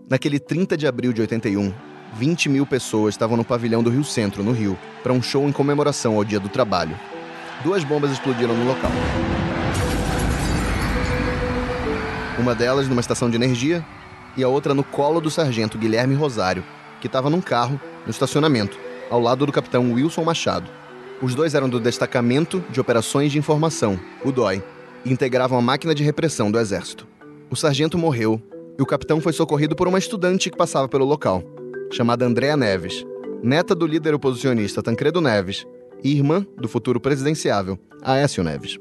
Naquele 0.08 0.38
30 0.38 0.76
de 0.76 0.86
abril 0.86 1.12
de 1.12 1.20
81, 1.20 1.72
20 2.14 2.48
mil 2.48 2.66
pessoas 2.66 3.14
estavam 3.14 3.36
no 3.36 3.44
pavilhão 3.44 3.82
do 3.82 3.90
Rio 3.90 4.04
Centro, 4.04 4.42
no 4.42 4.52
Rio, 4.52 4.78
para 5.02 5.12
um 5.12 5.20
show 5.20 5.46
em 5.46 5.52
comemoração 5.52 6.16
ao 6.16 6.24
Dia 6.24 6.40
do 6.40 6.48
Trabalho. 6.48 6.98
Duas 7.62 7.84
bombas 7.84 8.10
explodiram 8.10 8.54
no 8.54 8.66
local. 8.66 8.90
Uma 12.38 12.54
delas 12.54 12.88
numa 12.88 13.00
estação 13.00 13.28
de 13.28 13.36
energia 13.36 13.84
e 14.36 14.44
a 14.44 14.48
outra 14.48 14.74
no 14.74 14.84
colo 14.84 15.20
do 15.20 15.30
sargento 15.30 15.78
Guilherme 15.78 16.14
Rosário, 16.14 16.64
que 17.00 17.06
estava 17.06 17.30
num 17.30 17.40
carro 17.40 17.80
no 18.04 18.10
estacionamento, 18.10 18.78
ao 19.10 19.20
lado 19.20 19.46
do 19.46 19.52
capitão 19.52 19.92
Wilson 19.92 20.22
Machado. 20.22 20.70
Os 21.20 21.34
dois 21.34 21.54
eram 21.54 21.68
do 21.68 21.80
Destacamento 21.80 22.62
de 22.70 22.80
Operações 22.80 23.32
de 23.32 23.38
Informação, 23.38 23.98
o 24.24 24.30
DOI, 24.30 24.62
e 25.04 25.12
integravam 25.12 25.58
a 25.58 25.62
máquina 25.62 25.94
de 25.94 26.04
repressão 26.04 26.50
do 26.50 26.58
Exército. 26.58 27.06
O 27.48 27.56
sargento 27.56 27.96
morreu 27.96 28.42
e 28.78 28.82
o 28.82 28.86
capitão 28.86 29.20
foi 29.20 29.32
socorrido 29.32 29.74
por 29.74 29.88
uma 29.88 29.98
estudante 29.98 30.50
que 30.50 30.56
passava 30.56 30.88
pelo 30.88 31.04
local, 31.04 31.42
chamada 31.90 32.24
Andréa 32.24 32.56
Neves, 32.56 33.04
neta 33.42 33.74
do 33.74 33.86
líder 33.86 34.14
oposicionista 34.14 34.82
Tancredo 34.82 35.20
Neves 35.20 35.66
e 36.02 36.12
irmã 36.12 36.46
do 36.56 36.68
futuro 36.68 37.00
presidenciável, 37.00 37.78
Aécio 38.02 38.44
Neves. 38.44 38.78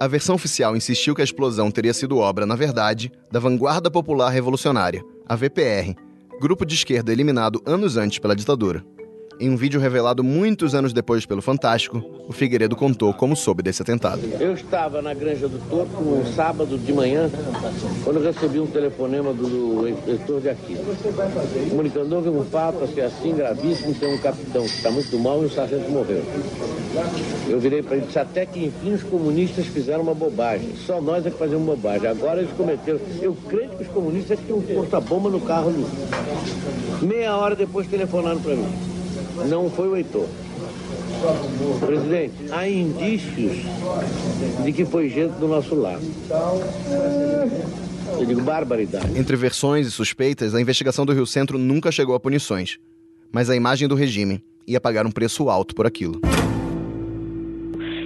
A 0.00 0.06
versão 0.06 0.34
oficial 0.34 0.76
insistiu 0.76 1.14
que 1.14 1.20
a 1.20 1.24
explosão 1.24 1.70
teria 1.70 1.94
sido 1.94 2.18
obra, 2.18 2.44
na 2.44 2.54
verdade, 2.54 3.10
da 3.30 3.40
Vanguarda 3.40 3.90
Popular 3.90 4.30
Revolucionária, 4.30 5.02
a 5.26 5.34
VPR, 5.34 5.94
grupo 6.40 6.66
de 6.66 6.74
esquerda 6.74 7.12
eliminado 7.12 7.62
anos 7.64 7.96
antes 7.96 8.18
pela 8.18 8.36
ditadura. 8.36 8.84
Em 9.38 9.50
um 9.50 9.56
vídeo 9.56 9.78
revelado 9.78 10.24
muitos 10.24 10.74
anos 10.74 10.94
depois 10.94 11.26
pelo 11.26 11.42
Fantástico, 11.42 12.02
o 12.26 12.32
Figueiredo 12.32 12.74
contou 12.74 13.12
como 13.12 13.36
soube 13.36 13.62
desse 13.62 13.82
atentado. 13.82 14.22
Eu 14.40 14.54
estava 14.54 15.02
na 15.02 15.12
Granja 15.12 15.46
do 15.46 15.58
Topo 15.68 16.02
um 16.02 16.24
sábado 16.32 16.78
de 16.78 16.90
manhã, 16.90 17.30
quando 18.02 18.22
recebi 18.22 18.58
um 18.60 18.66
telefonema 18.66 19.34
do 19.34 19.86
inspetor 19.90 20.40
de 20.40 20.48
aqui. 20.48 20.78
Comunicando, 21.68 22.16
houve 22.16 22.30
um 22.30 22.44
fato 22.44 22.82
assim, 22.82 23.00
assim 23.02 23.34
gravíssimo, 23.34 23.94
tem 23.94 24.14
um 24.14 24.18
capitão 24.18 24.62
que 24.62 24.70
está 24.70 24.90
muito 24.90 25.18
mal 25.18 25.42
e 25.42 25.46
o 25.46 25.50
sargento 25.50 25.90
morreu. 25.90 26.24
Eu 27.46 27.60
virei 27.60 27.82
para 27.82 27.96
ele 27.98 28.06
disse, 28.06 28.18
até 28.18 28.46
que 28.46 28.64
enfim 28.64 28.94
os 28.94 29.02
comunistas 29.02 29.66
fizeram 29.66 30.00
uma 30.00 30.14
bobagem. 30.14 30.70
Só 30.86 30.98
nós 30.98 31.26
é 31.26 31.30
que 31.30 31.36
fazemos 31.36 31.66
bobagem. 31.66 32.08
Agora 32.08 32.40
eles 32.40 32.52
cometeram. 32.56 32.98
Eu 33.20 33.36
creio 33.46 33.68
que 33.68 33.82
os 33.82 33.88
comunistas 33.88 34.38
tinham 34.46 34.60
um 34.60 34.62
porta-bomba 34.62 35.28
no 35.28 35.42
carro. 35.42 35.74
Meia 37.02 37.36
hora 37.36 37.54
depois 37.54 37.86
telefonaram 37.86 38.40
para 38.40 38.54
mim. 38.54 38.95
Não 39.44 39.70
foi 39.70 39.88
o 39.88 39.96
Heitor. 39.96 40.26
Presidente, 41.84 42.34
há 42.50 42.68
indícios 42.68 43.58
de 44.64 44.72
que 44.72 44.84
foi 44.84 45.08
gente 45.08 45.32
do 45.32 45.48
nosso 45.48 45.74
lado. 45.74 46.02
Eu 48.18 48.24
digo 48.24 48.40
barbaridade. 48.42 49.18
Entre 49.18 49.36
versões 49.36 49.86
e 49.86 49.90
suspeitas, 49.90 50.54
a 50.54 50.60
investigação 50.60 51.04
do 51.04 51.12
Rio 51.12 51.26
Centro 51.26 51.58
nunca 51.58 51.90
chegou 51.90 52.14
a 52.14 52.20
punições. 52.20 52.78
Mas 53.32 53.50
a 53.50 53.56
imagem 53.56 53.88
do 53.88 53.94
regime 53.94 54.42
ia 54.66 54.80
pagar 54.80 55.06
um 55.06 55.10
preço 55.10 55.48
alto 55.48 55.74
por 55.74 55.86
aquilo. 55.86 56.20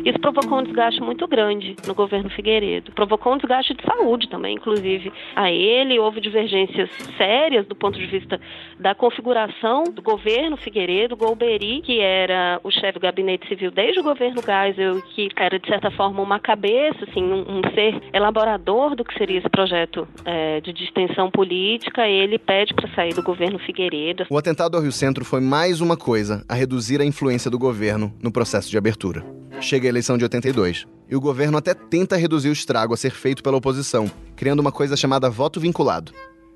Isso 0.04 0.18
provocou 0.18 0.58
um 0.58 0.62
desgaste 0.62 1.00
muito 1.00 1.26
grande 1.26 1.76
no 1.86 1.94
governo 1.94 2.30
Figueiredo. 2.30 2.92
Provocou 2.92 3.34
um 3.34 3.38
desgaste 3.38 3.74
de 3.74 3.82
saúde 3.84 4.28
também, 4.28 4.54
inclusive 4.56 5.12
a 5.36 5.50
ele. 5.50 5.98
Houve 5.98 6.20
divergências 6.20 6.90
sérias 7.16 7.66
do 7.66 7.74
ponto 7.74 7.98
de 7.98 8.06
vista 8.06 8.40
da 8.78 8.94
configuração 8.94 9.84
do 9.84 10.02
governo 10.02 10.56
Figueiredo. 10.56 11.16
Golbery, 11.16 11.82
que 11.82 12.00
era 12.00 12.60
o 12.64 12.70
chefe 12.70 12.94
do 12.94 13.00
gabinete 13.00 13.46
civil 13.48 13.70
desde 13.70 14.00
o 14.00 14.02
governo 14.02 14.40
Geisel, 14.42 15.02
que 15.14 15.28
era 15.36 15.58
de 15.58 15.68
certa 15.68 15.90
forma 15.90 16.22
uma 16.22 16.38
cabeça, 16.38 17.04
assim, 17.08 17.22
um, 17.22 17.58
um 17.58 17.62
ser 17.74 18.00
elaborador 18.12 18.94
do 18.94 19.04
que 19.04 19.16
seria 19.18 19.38
esse 19.38 19.48
projeto 19.48 20.08
é, 20.24 20.60
de 20.60 20.72
distensão 20.72 21.30
política, 21.30 22.08
ele 22.08 22.38
pede 22.38 22.74
para 22.74 22.88
sair 22.94 23.14
do 23.14 23.22
governo 23.22 23.58
Figueiredo. 23.58 24.26
O 24.30 24.38
atentado 24.38 24.76
ao 24.76 24.82
Rio 24.82 24.92
Centro 24.92 25.24
foi 25.24 25.40
mais 25.40 25.80
uma 25.80 25.96
coisa 25.96 26.44
a 26.48 26.54
reduzir 26.54 27.00
a 27.00 27.04
influência 27.04 27.50
do 27.50 27.58
governo 27.58 28.12
no 28.22 28.32
processo 28.32 28.70
de 28.70 28.78
abertura. 28.78 29.24
Chega 29.60 29.88
eleição 29.90 30.16
de 30.16 30.24
82. 30.24 30.86
E 31.08 31.16
o 31.16 31.20
governo 31.20 31.58
até 31.58 31.74
tenta 31.74 32.16
reduzir 32.16 32.48
o 32.48 32.52
estrago 32.52 32.94
a 32.94 32.96
ser 32.96 33.10
feito 33.10 33.42
pela 33.42 33.56
oposição, 33.56 34.10
criando 34.36 34.60
uma 34.60 34.72
coisa 34.72 34.96
chamada 34.96 35.28
voto 35.28 35.60
vinculado, 35.60 36.12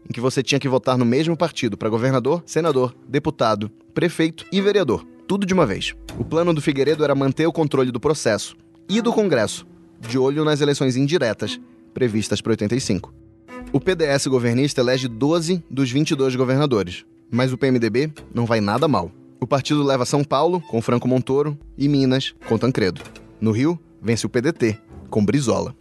em 0.09 0.13
que 0.13 0.21
você 0.21 0.43
tinha 0.43 0.59
que 0.59 0.69
votar 0.69 0.97
no 0.97 1.05
mesmo 1.05 1.37
partido 1.37 1.77
para 1.77 1.89
governador, 1.89 2.43
senador, 2.47 2.95
deputado, 3.09 3.71
prefeito 3.93 4.47
e 4.51 4.61
vereador, 4.61 5.05
tudo 5.27 5.45
de 5.45 5.53
uma 5.53 5.67
vez. 5.67 5.95
O 6.19 6.25
plano 6.25 6.55
do 6.55 6.63
Figueiredo 6.63 7.05
era 7.05 7.15
manter 7.15 7.47
o 7.47 7.53
controle 7.53 7.91
do 7.91 8.01
processo 8.01 8.57
e 8.89 9.01
do 9.01 9.13
Congresso, 9.13 9.67
de 10.01 10.19
olho 10.19 10.45
nas 10.45 10.61
eleições 10.61 10.97
indiretas 10.97 11.61
previstas 11.93 12.41
para 12.41 12.53
85. 12.53 13.13
O 13.73 13.81
PDS 13.81 14.27
governista 14.27 14.81
elege 14.81 15.09
12 15.09 15.65
dos 15.71 15.91
22 15.91 16.37
governadores, 16.37 17.05
mas 17.31 17.53
o 17.53 17.59
PMDB 17.59 18.13
não 18.33 18.47
vai 18.47 18.61
nada 18.61 18.87
mal. 18.87 19.11
O 19.41 19.47
partido 19.47 19.83
leva 19.83 20.05
São 20.05 20.23
Paulo, 20.23 20.61
com 20.61 20.81
Franco 20.81 21.09
Montoro, 21.09 21.59
e 21.77 21.89
Minas, 21.89 22.35
com 22.47 22.57
Tancredo. 22.57 23.03
No 23.45 23.53
Rio, 23.53 23.79
vence 24.01 24.25
o 24.25 24.31
PDT, 24.31 24.79
com 25.11 25.23
Brizola. 25.23 25.75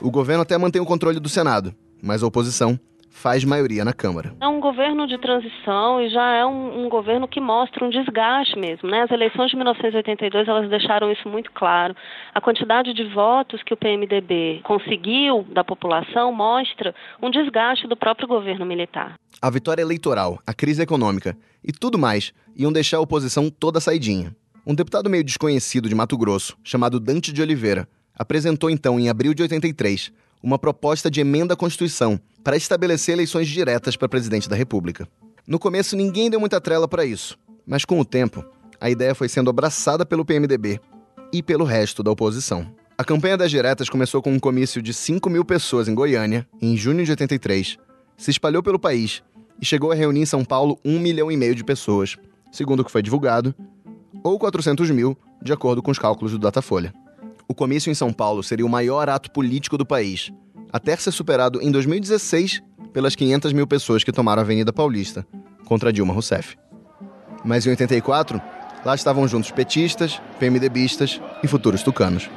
O 0.00 0.08
governo 0.08 0.44
até 0.44 0.56
mantém 0.56 0.80
o 0.80 0.86
controle 0.86 1.18
do 1.18 1.28
Senado, 1.28 1.74
mas 2.00 2.22
a 2.22 2.28
oposição 2.28 2.78
faz 3.10 3.42
maioria 3.42 3.84
na 3.84 3.92
Câmara. 3.92 4.36
É 4.40 4.46
um 4.46 4.60
governo 4.60 5.04
de 5.04 5.18
transição 5.18 6.00
e 6.00 6.10
já 6.10 6.34
é 6.34 6.46
um, 6.46 6.84
um, 6.84 6.88
governo 6.88 7.26
que 7.26 7.40
mostra 7.40 7.84
um 7.84 7.90
desgaste 7.90 8.56
mesmo. 8.56 8.88
Né? 8.88 9.02
As 9.02 9.10
eleições 9.10 9.50
de 9.50 9.56
1982 9.56 10.46
elas 10.46 10.70
deixaram 10.70 11.10
isso 11.10 11.28
muito 11.28 11.50
claro. 11.50 11.92
A 12.32 12.40
quantidade 12.40 12.94
de 12.94 13.02
votos 13.12 13.64
que 13.64 13.74
o 13.74 13.76
PMDB 13.76 14.60
conseguiu 14.62 15.44
da 15.52 15.64
população 15.64 16.32
mostra 16.32 16.94
um 17.20 17.32
desgaste 17.32 17.88
do 17.88 17.96
próprio 17.96 18.28
governo 18.28 18.64
militar. 18.64 19.14
A 19.42 19.50
vitória 19.50 19.82
eleitoral, 19.82 20.38
a 20.46 20.54
crise 20.54 20.82
econômica 20.82 21.36
e 21.64 21.72
tudo 21.72 21.98
mais 21.98 22.32
iam 22.56 22.72
deixar 22.72 22.98
a 22.98 23.00
oposição 23.00 23.50
toda 23.50 23.80
saidinha. 23.80 24.36
Um 24.70 24.74
deputado 24.74 25.08
meio 25.08 25.24
desconhecido 25.24 25.88
de 25.88 25.94
Mato 25.94 26.14
Grosso, 26.18 26.54
chamado 26.62 27.00
Dante 27.00 27.32
de 27.32 27.40
Oliveira, 27.40 27.88
apresentou 28.14 28.68
então, 28.68 29.00
em 29.00 29.08
abril 29.08 29.32
de 29.32 29.40
83, 29.40 30.12
uma 30.42 30.58
proposta 30.58 31.10
de 31.10 31.22
emenda 31.22 31.54
à 31.54 31.56
Constituição 31.56 32.20
para 32.44 32.54
estabelecer 32.54 33.14
eleições 33.14 33.48
diretas 33.48 33.96
para 33.96 34.10
presidente 34.10 34.46
da 34.46 34.54
República. 34.54 35.08
No 35.46 35.58
começo, 35.58 35.96
ninguém 35.96 36.28
deu 36.28 36.38
muita 36.38 36.60
trela 36.60 36.86
para 36.86 37.06
isso, 37.06 37.38
mas 37.66 37.86
com 37.86 37.98
o 37.98 38.04
tempo, 38.04 38.44
a 38.78 38.90
ideia 38.90 39.14
foi 39.14 39.26
sendo 39.26 39.48
abraçada 39.48 40.04
pelo 40.04 40.22
PMDB 40.22 40.78
e 41.32 41.42
pelo 41.42 41.64
resto 41.64 42.02
da 42.02 42.10
oposição. 42.10 42.70
A 42.98 43.04
campanha 43.04 43.38
das 43.38 43.50
diretas 43.50 43.88
começou 43.88 44.20
com 44.20 44.34
um 44.34 44.38
comício 44.38 44.82
de 44.82 44.92
5 44.92 45.30
mil 45.30 45.46
pessoas 45.46 45.88
em 45.88 45.94
Goiânia, 45.94 46.46
em 46.60 46.76
junho 46.76 47.02
de 47.06 47.10
83, 47.12 47.78
se 48.18 48.30
espalhou 48.30 48.62
pelo 48.62 48.78
país 48.78 49.22
e 49.62 49.64
chegou 49.64 49.92
a 49.92 49.94
reunir 49.94 50.20
em 50.20 50.26
São 50.26 50.44
Paulo 50.44 50.78
um 50.84 50.98
milhão 50.98 51.32
e 51.32 51.38
meio 51.38 51.54
de 51.54 51.64
pessoas, 51.64 52.18
segundo 52.52 52.80
o 52.80 52.84
que 52.84 52.92
foi 52.92 53.00
divulgado, 53.00 53.54
ou 54.22 54.38
400 54.38 54.90
mil, 54.90 55.16
de 55.42 55.52
acordo 55.52 55.82
com 55.82 55.90
os 55.90 55.98
cálculos 55.98 56.32
do 56.32 56.38
Datafolha. 56.38 56.92
O 57.46 57.54
comício 57.54 57.90
em 57.90 57.94
São 57.94 58.12
Paulo 58.12 58.42
seria 58.42 58.66
o 58.66 58.68
maior 58.68 59.08
ato 59.08 59.30
político 59.30 59.78
do 59.78 59.86
país, 59.86 60.30
até 60.72 60.94
ser 60.96 61.12
superado 61.12 61.62
em 61.62 61.70
2016 61.70 62.62
pelas 62.92 63.14
500 63.14 63.52
mil 63.52 63.66
pessoas 63.66 64.04
que 64.04 64.12
tomaram 64.12 64.40
a 64.40 64.44
Avenida 64.44 64.72
Paulista 64.72 65.26
contra 65.64 65.92
Dilma 65.92 66.12
Rousseff. 66.12 66.56
Mas 67.44 67.66
em 67.66 67.70
84, 67.70 68.40
lá 68.84 68.94
estavam 68.94 69.26
juntos 69.28 69.50
petistas, 69.50 70.20
PMDBistas 70.38 71.20
e 71.42 71.48
futuros 71.48 71.82
tucanos. 71.82 72.28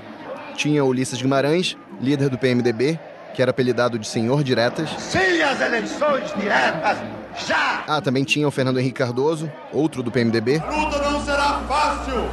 Tinha 0.55 0.83
Ulisses 0.85 1.21
Guimarães, 1.21 1.75
líder 1.99 2.29
do 2.29 2.37
PMDB, 2.37 2.99
que 3.33 3.41
era 3.41 3.51
apelidado 3.51 3.97
de 3.97 4.07
Senhor 4.07 4.43
Diretas. 4.43 4.89
Sim, 4.99 5.41
as 5.41 5.59
eleições 5.61 6.33
diretas, 6.37 6.97
já! 7.47 7.83
Ah, 7.87 8.01
também 8.01 8.23
tinha 8.23 8.47
o 8.47 8.51
Fernando 8.51 8.79
Henrique 8.79 8.97
Cardoso, 8.97 9.51
outro 9.71 10.03
do 10.03 10.11
PMDB. 10.11 10.61
Luta 10.69 11.10
fácil, 11.71 12.29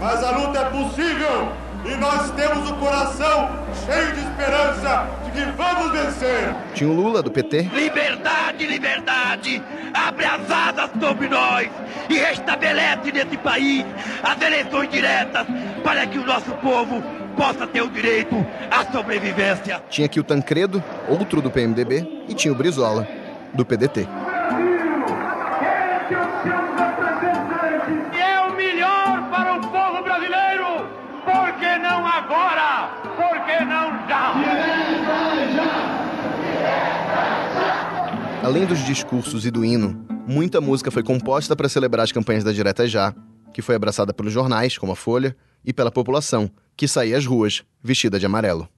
mas 0.00 0.24
a 0.24 0.30
luta 0.30 0.60
é 0.60 0.64
possível 0.64 1.52
e 1.84 1.94
nós 1.96 2.30
temos 2.30 2.70
o 2.70 2.74
coração 2.76 3.50
cheio 3.84 4.12
de 4.12 4.20
esperança 4.20 5.06
de 5.26 5.30
que 5.32 5.44
vamos 5.50 5.92
vencer. 5.92 6.54
Tinha 6.72 6.88
o 6.88 6.94
Lula 6.94 7.22
do 7.22 7.30
PT. 7.30 7.68
Liberdade, 7.74 8.66
liberdade, 8.66 9.62
abre 9.92 10.24
as 10.24 10.50
asas 10.50 10.90
sobre 10.98 11.28
nós 11.28 11.68
e 12.08 12.14
restabelece 12.14 13.12
nesse 13.12 13.36
país 13.36 13.84
as 14.22 14.40
eleições 14.40 14.88
diretas 14.88 15.46
para 15.84 16.06
que 16.06 16.16
o 16.18 16.24
nosso 16.24 16.50
povo 16.52 17.02
possa 17.36 17.66
ter 17.66 17.82
o 17.82 17.90
direito 17.90 18.34
à 18.70 18.90
sobrevivência. 18.90 19.82
Tinha 19.90 20.06
aqui 20.06 20.18
o 20.18 20.24
Tancredo, 20.24 20.82
outro 21.10 21.42
do 21.42 21.50
PMDB, 21.50 22.24
e 22.26 22.32
tinha 22.32 22.52
o 22.52 22.56
Brizola, 22.56 23.06
do 23.52 23.66
PDT. 23.66 24.08
Além 38.42 38.66
dos 38.66 38.84
discursos 38.84 39.46
e 39.46 39.52
do 39.52 39.64
hino, 39.64 40.04
muita 40.26 40.60
música 40.60 40.90
foi 40.90 41.04
composta 41.04 41.54
para 41.54 41.68
celebrar 41.68 42.02
as 42.02 42.10
campanhas 42.10 42.42
da 42.42 42.50
Direta 42.50 42.88
Já, 42.88 43.14
que 43.54 43.62
foi 43.62 43.76
abraçada 43.76 44.12
pelos 44.12 44.32
jornais, 44.32 44.76
como 44.76 44.90
a 44.90 44.96
Folha, 44.96 45.36
e 45.64 45.72
pela 45.72 45.92
população, 45.92 46.50
que 46.76 46.88
saía 46.88 47.16
às 47.16 47.24
ruas, 47.24 47.62
vestida 47.80 48.18
de 48.18 48.26
amarelo. 48.26 48.68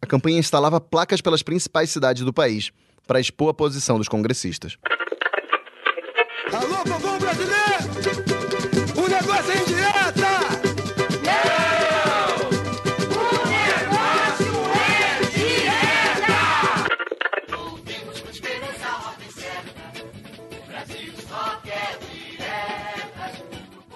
A 0.00 0.06
campanha 0.06 0.38
instalava 0.38 0.80
placas 0.80 1.20
pelas 1.20 1.42
principais 1.42 1.90
cidades 1.90 2.22
do 2.24 2.32
país 2.32 2.70
para 3.04 3.18
expor 3.18 3.50
a 3.50 3.54
posição 3.54 3.98
dos 3.98 4.08
congressistas. 4.08 4.78
Alô, 6.52 6.84
povo 6.84 7.18
brasileiro! 7.18 7.60
O 8.96 9.08
negócio 9.08 9.76
é! 9.76 9.79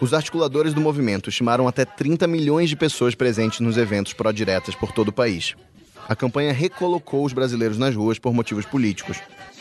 Os 0.05 0.13
articuladores 0.13 0.75
do 0.75 0.83
movimento 0.83 1.31
estimaram 1.31 1.67
até 1.67 1.83
30 1.83 2.27
milhões 2.27 2.69
de 2.69 2.77
pessoas 2.77 3.15
presentes 3.15 3.61
nos 3.61 3.79
eventos 3.79 4.13
pró-diretas 4.13 4.75
por 4.75 4.93
todo 4.93 5.09
o 5.09 5.13
país. 5.13 5.55
A 6.07 6.15
campanha 6.15 6.53
recolocou 6.53 7.25
os 7.25 7.33
brasileiros 7.33 7.79
nas 7.79 7.97
ruas 7.97 8.19
por 8.19 8.35
motivos 8.35 8.67
políticos, 8.67 9.17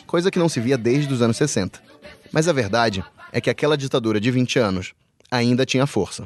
coisa 0.05 0.29
que 0.29 0.37
não 0.37 0.49
se 0.49 0.59
via 0.59 0.77
desde 0.77 1.13
os 1.13 1.21
anos 1.21 1.37
60. 1.37 1.79
Mas 2.29 2.49
a 2.49 2.51
verdade 2.51 3.01
é 3.31 3.39
que 3.39 3.49
aquela 3.49 3.77
ditadura 3.77 4.19
de 4.19 4.29
20 4.31 4.59
anos 4.59 4.93
ainda 5.31 5.65
tinha 5.65 5.87
força. 5.87 6.25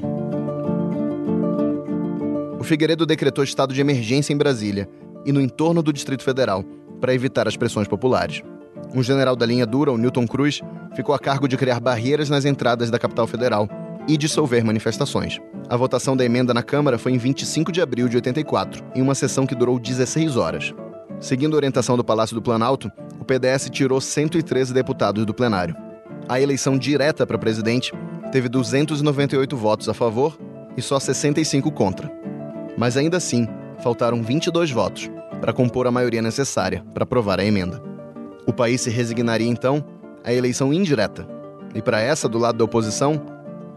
O 2.59 2.63
Figueiredo 2.63 3.05
decretou 3.05 3.43
estado 3.43 3.71
de 3.71 3.81
emergência 3.81 4.33
em 4.33 4.37
Brasília 4.37 4.89
e 5.27 5.31
no 5.31 5.39
entorno 5.39 5.83
do 5.83 5.93
Distrito 5.93 6.23
Federal 6.23 6.63
para 6.99 7.13
evitar 7.13 7.47
as 7.47 7.55
pressões 7.55 7.87
populares. 7.87 8.41
Um 8.95 9.03
general 9.03 9.35
da 9.35 9.45
linha 9.45 9.67
dura, 9.67 9.91
o 9.91 9.97
Newton 9.97 10.25
Cruz, 10.25 10.59
ficou 10.95 11.13
a 11.13 11.19
cargo 11.19 11.47
de 11.47 11.55
criar 11.55 11.79
barreiras 11.79 12.31
nas 12.31 12.45
entradas 12.45 12.89
da 12.89 12.97
capital 12.97 13.27
federal 13.27 13.69
e 14.07 14.17
dissolver 14.17 14.63
manifestações. 14.63 15.39
A 15.69 15.75
votação 15.75 16.15
da 16.15 16.23
emenda 16.23 16.53
na 16.53 16.63
Câmara 16.63 16.97
foi 16.97 17.11
em 17.11 17.17
25 17.17 17.71
de 17.71 17.81
abril 17.81 18.07
de 18.07 18.15
84, 18.15 18.83
em 18.95 19.01
uma 19.01 19.13
sessão 19.13 19.45
que 19.45 19.53
durou 19.53 19.77
16 19.77 20.37
horas. 20.37 20.73
Seguindo 21.19 21.53
a 21.53 21.57
orientação 21.57 21.97
do 21.97 22.03
Palácio 22.03 22.35
do 22.35 22.41
Planalto, 22.41 22.91
o 23.19 23.25
PDS 23.25 23.69
tirou 23.69 23.99
113 23.99 24.73
deputados 24.73 25.25
do 25.25 25.33
plenário. 25.33 25.75
A 26.29 26.39
eleição 26.39 26.77
direta 26.77 27.25
para 27.25 27.37
presidente 27.37 27.91
teve 28.31 28.47
298 28.47 29.57
votos 29.57 29.89
a 29.89 29.93
favor 29.93 30.37
e 30.75 30.81
só 30.81 30.99
65 30.99 31.71
contra. 31.71 32.11
Mas 32.77 32.95
ainda 32.95 33.17
assim, 33.17 33.47
faltaram 33.79 34.21
22 34.21 34.71
votos 34.71 35.09
para 35.41 35.53
compor 35.53 35.87
a 35.87 35.91
maioria 35.91 36.21
necessária 36.21 36.83
para 36.93 37.03
aprovar 37.03 37.39
a 37.39 37.45
emenda. 37.45 37.81
O 38.45 38.53
país 38.53 38.81
se 38.81 38.89
resignaria 38.89 39.47
então 39.47 39.83
à 40.23 40.31
eleição 40.31 40.71
indireta. 40.73 41.27
E 41.73 41.81
para 41.81 41.99
essa, 41.99 42.29
do 42.29 42.37
lado 42.37 42.57
da 42.57 42.63
oposição, 42.63 43.21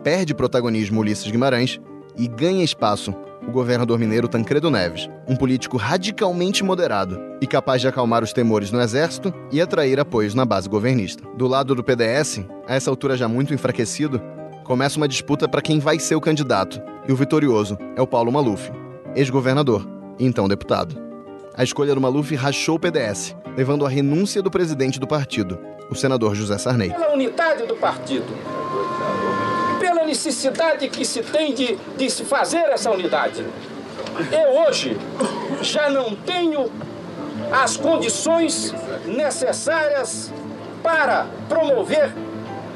perde 0.02 0.34
protagonismo 0.34 1.00
Ulisses 1.00 1.30
Guimarães 1.30 1.80
e 2.16 2.26
ganha 2.26 2.64
espaço 2.64 3.14
o 3.46 3.50
governador 3.50 3.98
mineiro 3.98 4.28
Tancredo 4.28 4.70
Neves, 4.70 5.08
um 5.26 5.34
político 5.34 5.76
radicalmente 5.76 6.62
moderado 6.62 7.20
e 7.40 7.46
capaz 7.46 7.80
de 7.80 7.88
acalmar 7.88 8.22
os 8.22 8.32
temores 8.32 8.70
no 8.70 8.80
exército 8.80 9.32
e 9.50 9.60
atrair 9.60 9.98
apoios 9.98 10.34
na 10.34 10.44
base 10.44 10.68
governista. 10.68 11.24
Do 11.36 11.46
lado 11.46 11.74
do 11.74 11.82
PDS, 11.82 12.44
a 12.66 12.74
essa 12.74 12.90
altura 12.90 13.16
já 13.16 13.26
muito 13.26 13.54
enfraquecido, 13.54 14.20
começa 14.64 14.98
uma 14.98 15.08
disputa 15.08 15.48
para 15.48 15.62
quem 15.62 15.78
vai 15.78 15.98
ser 15.98 16.14
o 16.14 16.20
candidato, 16.20 16.80
e 17.08 17.12
o 17.12 17.16
vitorioso 17.16 17.78
é 17.96 18.02
o 18.02 18.06
Paulo 18.06 18.30
Maluf, 18.30 18.70
ex-governador 19.16 19.86
e 20.18 20.26
então 20.26 20.46
deputado. 20.46 20.94
A 21.56 21.64
escolha 21.64 21.94
do 21.94 22.00
Maluf 22.00 22.34
rachou 22.34 22.76
o 22.76 22.78
PDS, 22.78 23.34
levando 23.56 23.84
à 23.84 23.88
renúncia 23.88 24.40
do 24.42 24.50
presidente 24.50 25.00
do 25.00 25.06
partido, 25.06 25.58
o 25.90 25.94
senador 25.94 26.34
José 26.34 26.56
Sarney. 26.58 26.90
Pela 26.90 27.12
unidade 27.12 27.66
do 27.66 27.74
partido, 27.74 28.32
necessidade 30.10 30.88
que 30.88 31.04
se 31.04 31.22
tem 31.22 31.54
de, 31.54 31.78
de 31.96 32.10
se 32.10 32.24
fazer 32.24 32.64
essa 32.70 32.90
unidade. 32.90 33.44
Eu 34.32 34.66
hoje 34.66 34.96
já 35.62 35.88
não 35.88 36.14
tenho 36.16 36.70
as 37.52 37.76
condições 37.76 38.74
necessárias 39.06 40.32
para 40.82 41.26
promover 41.48 42.12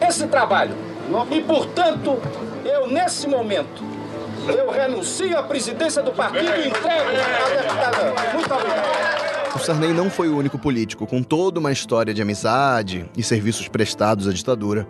esse 0.00 0.26
trabalho. 0.28 0.74
E, 1.30 1.40
portanto, 1.40 2.18
eu, 2.64 2.88
nesse 2.88 3.26
momento, 3.26 3.82
eu 4.48 4.70
renuncio 4.70 5.36
à 5.36 5.42
presidência 5.42 6.02
do 6.02 6.12
partido 6.12 6.50
e 6.56 6.68
entrego 6.68 7.10
a 7.44 7.50
deputada. 7.50 8.32
Muito 8.32 8.54
obrigado. 8.54 9.54
O 9.54 9.58
Sarney 9.58 9.92
não 9.92 10.10
foi 10.10 10.28
o 10.28 10.36
único 10.36 10.58
político 10.58 11.06
com 11.06 11.22
toda 11.22 11.60
uma 11.60 11.70
história 11.70 12.12
de 12.12 12.20
amizade 12.20 13.08
e 13.16 13.22
serviços 13.22 13.68
prestados 13.68 14.26
à 14.26 14.32
ditadura 14.32 14.86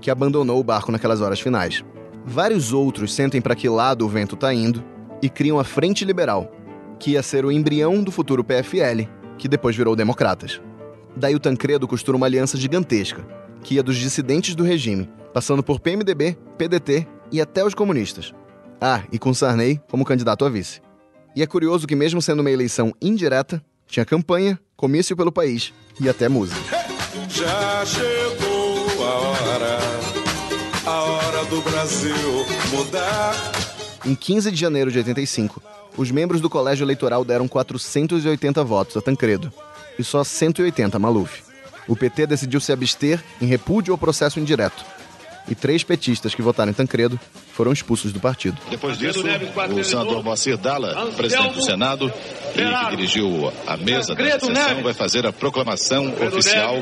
que 0.00 0.10
abandonou 0.10 0.60
o 0.60 0.64
barco 0.64 0.92
naquelas 0.92 1.20
horas 1.20 1.40
finais. 1.40 1.84
Vários 2.24 2.72
outros 2.72 3.12
sentem 3.12 3.40
para 3.40 3.54
que 3.54 3.68
lado 3.68 4.04
o 4.04 4.08
vento 4.08 4.34
está 4.34 4.52
indo 4.52 4.84
e 5.22 5.28
criam 5.28 5.58
a 5.58 5.64
Frente 5.64 6.04
Liberal, 6.04 6.52
que 6.98 7.12
ia 7.12 7.22
ser 7.22 7.44
o 7.44 7.52
embrião 7.52 8.02
do 8.02 8.10
futuro 8.10 8.44
PFL, 8.44 9.08
que 9.36 9.48
depois 9.48 9.76
virou 9.76 9.96
Democratas. 9.96 10.60
Daí 11.16 11.34
o 11.34 11.40
Tancredo 11.40 11.88
costura 11.88 12.16
uma 12.16 12.26
aliança 12.26 12.56
gigantesca, 12.56 13.26
que 13.62 13.74
ia 13.74 13.82
dos 13.82 13.96
dissidentes 13.96 14.54
do 14.54 14.62
regime, 14.62 15.08
passando 15.32 15.62
por 15.62 15.80
PMDB, 15.80 16.36
PDT 16.56 17.06
e 17.32 17.40
até 17.40 17.64
os 17.64 17.74
comunistas. 17.74 18.32
Ah, 18.80 19.02
e 19.10 19.18
com 19.18 19.34
Sarney 19.34 19.80
como 19.90 20.04
candidato 20.04 20.44
a 20.44 20.48
vice. 20.48 20.80
E 21.34 21.42
é 21.42 21.46
curioso 21.46 21.86
que, 21.86 21.96
mesmo 21.96 22.22
sendo 22.22 22.40
uma 22.40 22.50
eleição 22.50 22.92
indireta, 23.00 23.62
tinha 23.86 24.04
campanha, 24.04 24.58
comício 24.76 25.16
pelo 25.16 25.32
país 25.32 25.72
e 26.00 26.08
até 26.08 26.28
música. 26.28 26.60
Já 27.28 27.84
chegou 27.84 28.47
hora, 29.18 29.78
a 30.86 31.02
hora 31.02 31.44
do 31.46 31.60
Brasil 31.60 32.46
mudar. 32.70 33.34
Em 34.04 34.14
15 34.14 34.50
de 34.50 34.56
janeiro 34.56 34.90
de 34.90 34.98
85, 34.98 35.62
os 35.96 36.10
membros 36.10 36.40
do 36.40 36.48
colégio 36.48 36.84
eleitoral 36.84 37.24
deram 37.24 37.48
480 37.48 38.62
votos 38.64 38.96
a 38.96 39.00
Tancredo 39.00 39.52
e 39.98 40.04
só 40.04 40.22
180 40.22 40.96
a 40.96 41.00
Maluf. 41.00 41.42
O 41.88 41.96
PT 41.96 42.26
decidiu 42.26 42.60
se 42.60 42.72
abster 42.72 43.22
em 43.40 43.46
repúdio 43.46 43.92
ao 43.92 43.98
processo 43.98 44.38
indireto. 44.38 44.84
E 45.50 45.54
três 45.54 45.82
petistas 45.82 46.34
que 46.34 46.42
votaram 46.42 46.70
em 46.70 46.74
Tancredo 46.74 47.18
foram 47.52 47.72
expulsos 47.72 48.12
do 48.12 48.20
partido. 48.20 48.58
Depois 48.70 48.98
disso, 48.98 49.22
o 49.74 49.84
senador 49.84 50.22
Moacir 50.22 50.58
Dalla, 50.58 51.10
presidente 51.12 51.54
do 51.54 51.62
Senado 51.62 52.12
e 52.54 52.84
que 52.84 52.96
dirigiu 52.96 53.52
a 53.66 53.76
mesa 53.76 54.14
da 54.14 54.24
sessão, 54.38 54.82
vai 54.82 54.92
fazer 54.92 55.26
a 55.26 55.32
proclamação 55.32 56.12
oficial 56.26 56.76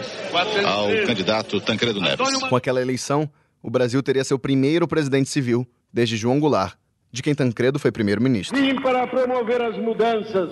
ao 0.65 1.07
candidato 1.07 1.61
Tancredo 1.61 2.01
Neves. 2.01 2.43
Com 2.49 2.57
aquela 2.57 2.81
eleição, 2.83 3.31
o 3.63 3.71
Brasil 3.71 4.03
teria 4.03 4.25
seu 4.25 4.39
primeiro 4.39 4.87
presidente 4.89 5.29
civil 5.29 5.67
desde 5.93 6.17
João 6.17 6.41
Goulart, 6.41 6.75
de 7.13 7.23
quem 7.23 7.35
Tancredo 7.35 7.79
foi 7.79 7.93
primeiro-ministro. 7.93 8.57
Vim 8.57 8.75
para 8.83 9.07
promover 9.07 9.63
as 9.63 9.77
mudanças, 9.79 10.51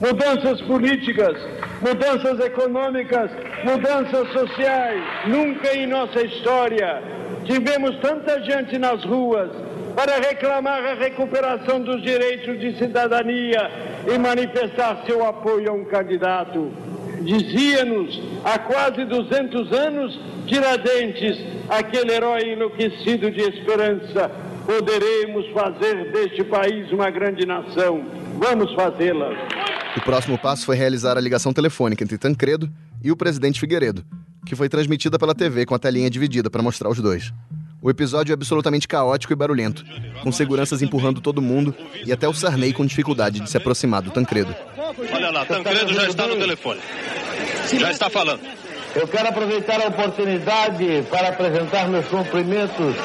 mudanças 0.00 0.60
políticas, 0.62 1.36
mudanças 1.80 2.40
econômicas, 2.40 3.30
mudanças 3.64 4.32
sociais. 4.32 5.28
Nunca 5.28 5.76
em 5.76 5.86
nossa 5.86 6.22
história 6.22 7.20
tivemos 7.50 7.96
tanta 8.00 8.40
gente 8.44 8.78
nas 8.78 9.04
ruas 9.04 9.50
para 9.96 10.20
reclamar 10.20 10.84
a 10.84 10.94
recuperação 10.94 11.80
dos 11.80 12.00
direitos 12.00 12.60
de 12.60 12.78
cidadania 12.78 13.68
e 14.06 14.16
manifestar 14.16 15.02
seu 15.04 15.26
apoio 15.26 15.68
a 15.68 15.72
um 15.72 15.84
candidato. 15.84 16.70
Dizia-nos 17.22 18.22
há 18.44 18.56
quase 18.60 19.04
200 19.04 19.72
anos 19.72 20.30
Tiradentes, 20.46 21.38
aquele 21.68 22.12
herói 22.12 22.52
enlouquecido 22.52 23.30
de 23.30 23.40
esperança, 23.40 24.30
poderemos 24.64 25.46
fazer 25.52 26.10
deste 26.12 26.42
país 26.44 26.90
uma 26.90 27.10
grande 27.10 27.46
nação. 27.46 28.04
Vamos 28.38 28.72
fazê-la. 28.74 29.28
O 29.96 30.00
próximo 30.00 30.38
passo 30.38 30.64
foi 30.64 30.76
realizar 30.76 31.16
a 31.18 31.20
ligação 31.20 31.52
telefônica 31.52 32.02
entre 32.02 32.16
Tancredo 32.16 32.70
e 33.02 33.12
o 33.12 33.16
presidente 33.16 33.60
Figueiredo, 33.60 34.04
que 34.44 34.56
foi 34.56 34.68
transmitida 34.68 35.18
pela 35.18 35.34
TV 35.34 35.66
com 35.66 35.74
a 35.74 35.78
telinha 35.78 36.10
dividida 36.10 36.50
para 36.50 36.62
mostrar 36.62 36.88
os 36.88 36.98
dois. 37.00 37.32
O 37.82 37.88
episódio 37.88 38.32
é 38.32 38.34
absolutamente 38.34 38.86
caótico 38.86 39.32
e 39.32 39.36
barulhento, 39.36 39.84
com 40.22 40.30
seguranças 40.30 40.82
empurrando 40.82 41.20
todo 41.20 41.40
mundo 41.40 41.74
e 42.04 42.12
até 42.12 42.28
o 42.28 42.34
Sarney 42.34 42.74
com 42.74 42.84
dificuldade 42.84 43.40
de 43.40 43.48
se 43.48 43.56
aproximar 43.56 44.02
do 44.02 44.10
Tancredo. 44.10 44.54
Olha 45.12 45.30
lá, 45.30 45.46
Tancredo 45.46 45.92
já 45.94 46.08
está 46.08 46.26
no 46.26 46.36
telefone. 46.36 46.80
Já 47.78 47.90
está 47.90 48.10
falando. 48.10 48.40
Eu 48.94 49.06
quero 49.08 49.28
aproveitar 49.28 49.80
a 49.80 49.86
oportunidade 49.86 51.06
para 51.10 51.28
apresentar 51.28 51.88
meus 51.88 52.06
cumprimentos 52.06 52.96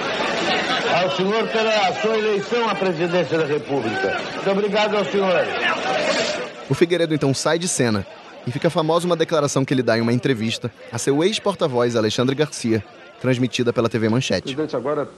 ao 1.02 1.16
senhor 1.16 1.48
pela 1.50 1.94
sua 2.02 2.18
eleição 2.18 2.70
à 2.70 2.76
presidência 2.76 3.38
da 3.38 3.46
República. 3.46 4.20
Muito 4.34 4.52
obrigado 4.52 4.98
ao 4.98 5.06
senhor. 5.06 5.46
O 6.68 6.74
Figueiredo 6.74 7.14
então 7.14 7.34
sai 7.34 7.60
de 7.60 7.68
cena 7.68 8.06
E 8.48 8.52
fica 8.52 8.70
famosa 8.70 9.06
uma 9.06 9.16
declaração 9.16 9.66
que 9.66 9.74
ele 9.74 9.82
dá 9.82 9.98
em 9.98 10.02
uma 10.02 10.14
entrevista 10.14 10.72
a 10.92 10.98
seu 10.98 11.24
ex-porta-voz 11.24 11.96
Alexandre 11.96 12.36
Garcia, 12.36 12.84
transmitida 13.20 13.74
pela 13.74 13.90
TV 13.90 14.08
Manchete. 14.08 14.44
Presidente, 14.44 14.76
agora, 14.76 15.10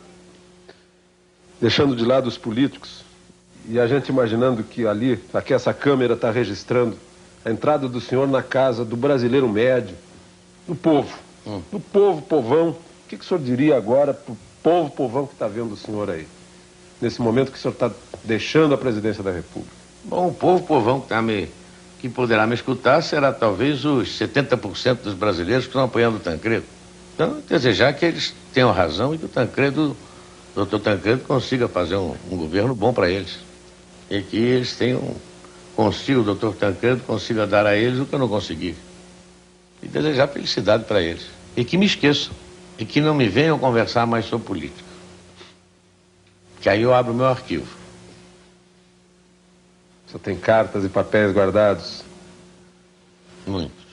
deixando 1.59 1.95
de 1.95 2.05
lado 2.05 2.27
os 2.27 2.37
políticos 2.37 3.03
e 3.67 3.79
a 3.79 3.85
gente 3.85 4.07
imaginando 4.09 4.63
que 4.63 4.87
ali, 4.87 5.19
aqui 5.33 5.53
essa 5.53 5.73
câmera 5.73 6.13
está 6.13 6.31
registrando 6.31 6.97
a 7.43 7.51
entrada 7.51 7.87
do 7.87 7.99
senhor 7.99 8.27
na 8.27 8.41
casa 8.41 8.85
do 8.85 8.95
brasileiro 8.95 9.47
médio, 9.49 9.95
do 10.65 10.73
povo, 10.73 11.17
hum. 11.45 11.61
do 11.71 11.79
povo, 11.79 12.21
povão. 12.21 12.69
O 12.69 13.09
que, 13.09 13.17
que 13.17 13.25
o 13.25 13.27
senhor 13.27 13.41
diria 13.41 13.75
agora 13.75 14.13
para 14.13 14.31
o 14.31 14.37
povo, 14.63 14.89
povão 14.91 15.27
que 15.27 15.33
está 15.33 15.47
vendo 15.47 15.73
o 15.73 15.77
senhor 15.77 16.09
aí? 16.09 16.27
Nesse 17.01 17.21
momento 17.21 17.51
que 17.51 17.57
o 17.57 17.61
senhor 17.61 17.73
está 17.73 17.91
deixando 18.23 18.73
a 18.73 18.77
presidência 18.77 19.21
da 19.21 19.31
República. 19.31 19.75
Bom, 20.03 20.29
o 20.29 20.33
povo, 20.33 20.63
povão 20.65 21.01
que, 21.01 21.07
tá 21.07 21.21
me, 21.21 21.49
que 21.99 22.07
poderá 22.07 22.45
me 22.45 22.53
escutar 22.53 23.01
será 23.01 23.31
talvez 23.31 23.83
os 23.85 24.19
70% 24.19 25.01
dos 25.01 25.13
brasileiros 25.13 25.65
que 25.65 25.69
estão 25.69 25.83
apoiando 25.83 26.17
o 26.17 26.19
Tancredo. 26.19 26.65
Então, 27.15 27.41
desejar 27.47 27.93
que 27.93 28.05
eles 28.05 28.35
tenham 28.53 28.71
razão 28.71 29.13
e 29.15 29.17
que 29.17 29.25
o 29.25 29.29
Tancredo, 29.29 29.97
o 30.51 30.55
doutor 30.55 30.79
Tancredo, 30.79 31.23
consiga 31.23 31.67
fazer 31.67 31.95
um, 31.95 32.15
um 32.31 32.37
governo 32.37 32.75
bom 32.75 32.93
para 32.93 33.09
eles. 33.09 33.39
E 34.09 34.21
que 34.21 34.37
eles 34.37 34.75
tenham, 34.75 35.15
consiga, 35.75 36.19
o 36.19 36.23
doutor 36.23 36.55
Tancredo 36.55 37.01
consiga 37.01 37.47
dar 37.47 37.65
a 37.65 37.75
eles 37.75 37.99
o 37.99 38.05
que 38.05 38.13
eu 38.13 38.19
não 38.19 38.27
consegui. 38.27 38.75
E 39.81 39.87
desejar 39.87 40.27
felicidade 40.27 40.83
para 40.83 41.01
eles. 41.01 41.25
E 41.55 41.65
que 41.65 41.77
me 41.77 41.87
esqueçam. 41.87 42.33
E 42.77 42.85
que 42.85 43.01
não 43.01 43.15
me 43.15 43.27
venham 43.27 43.57
conversar 43.57 44.05
mais 44.05 44.25
sobre 44.25 44.45
política. 44.45 44.87
Que 46.61 46.69
aí 46.69 46.83
eu 46.83 46.93
abro 46.93 47.13
meu 47.13 47.25
arquivo. 47.25 47.67
Você 50.07 50.17
tem 50.17 50.37
cartas 50.37 50.85
e 50.85 50.89
papéis 50.89 51.33
guardados? 51.33 52.03
Muito. 53.45 53.86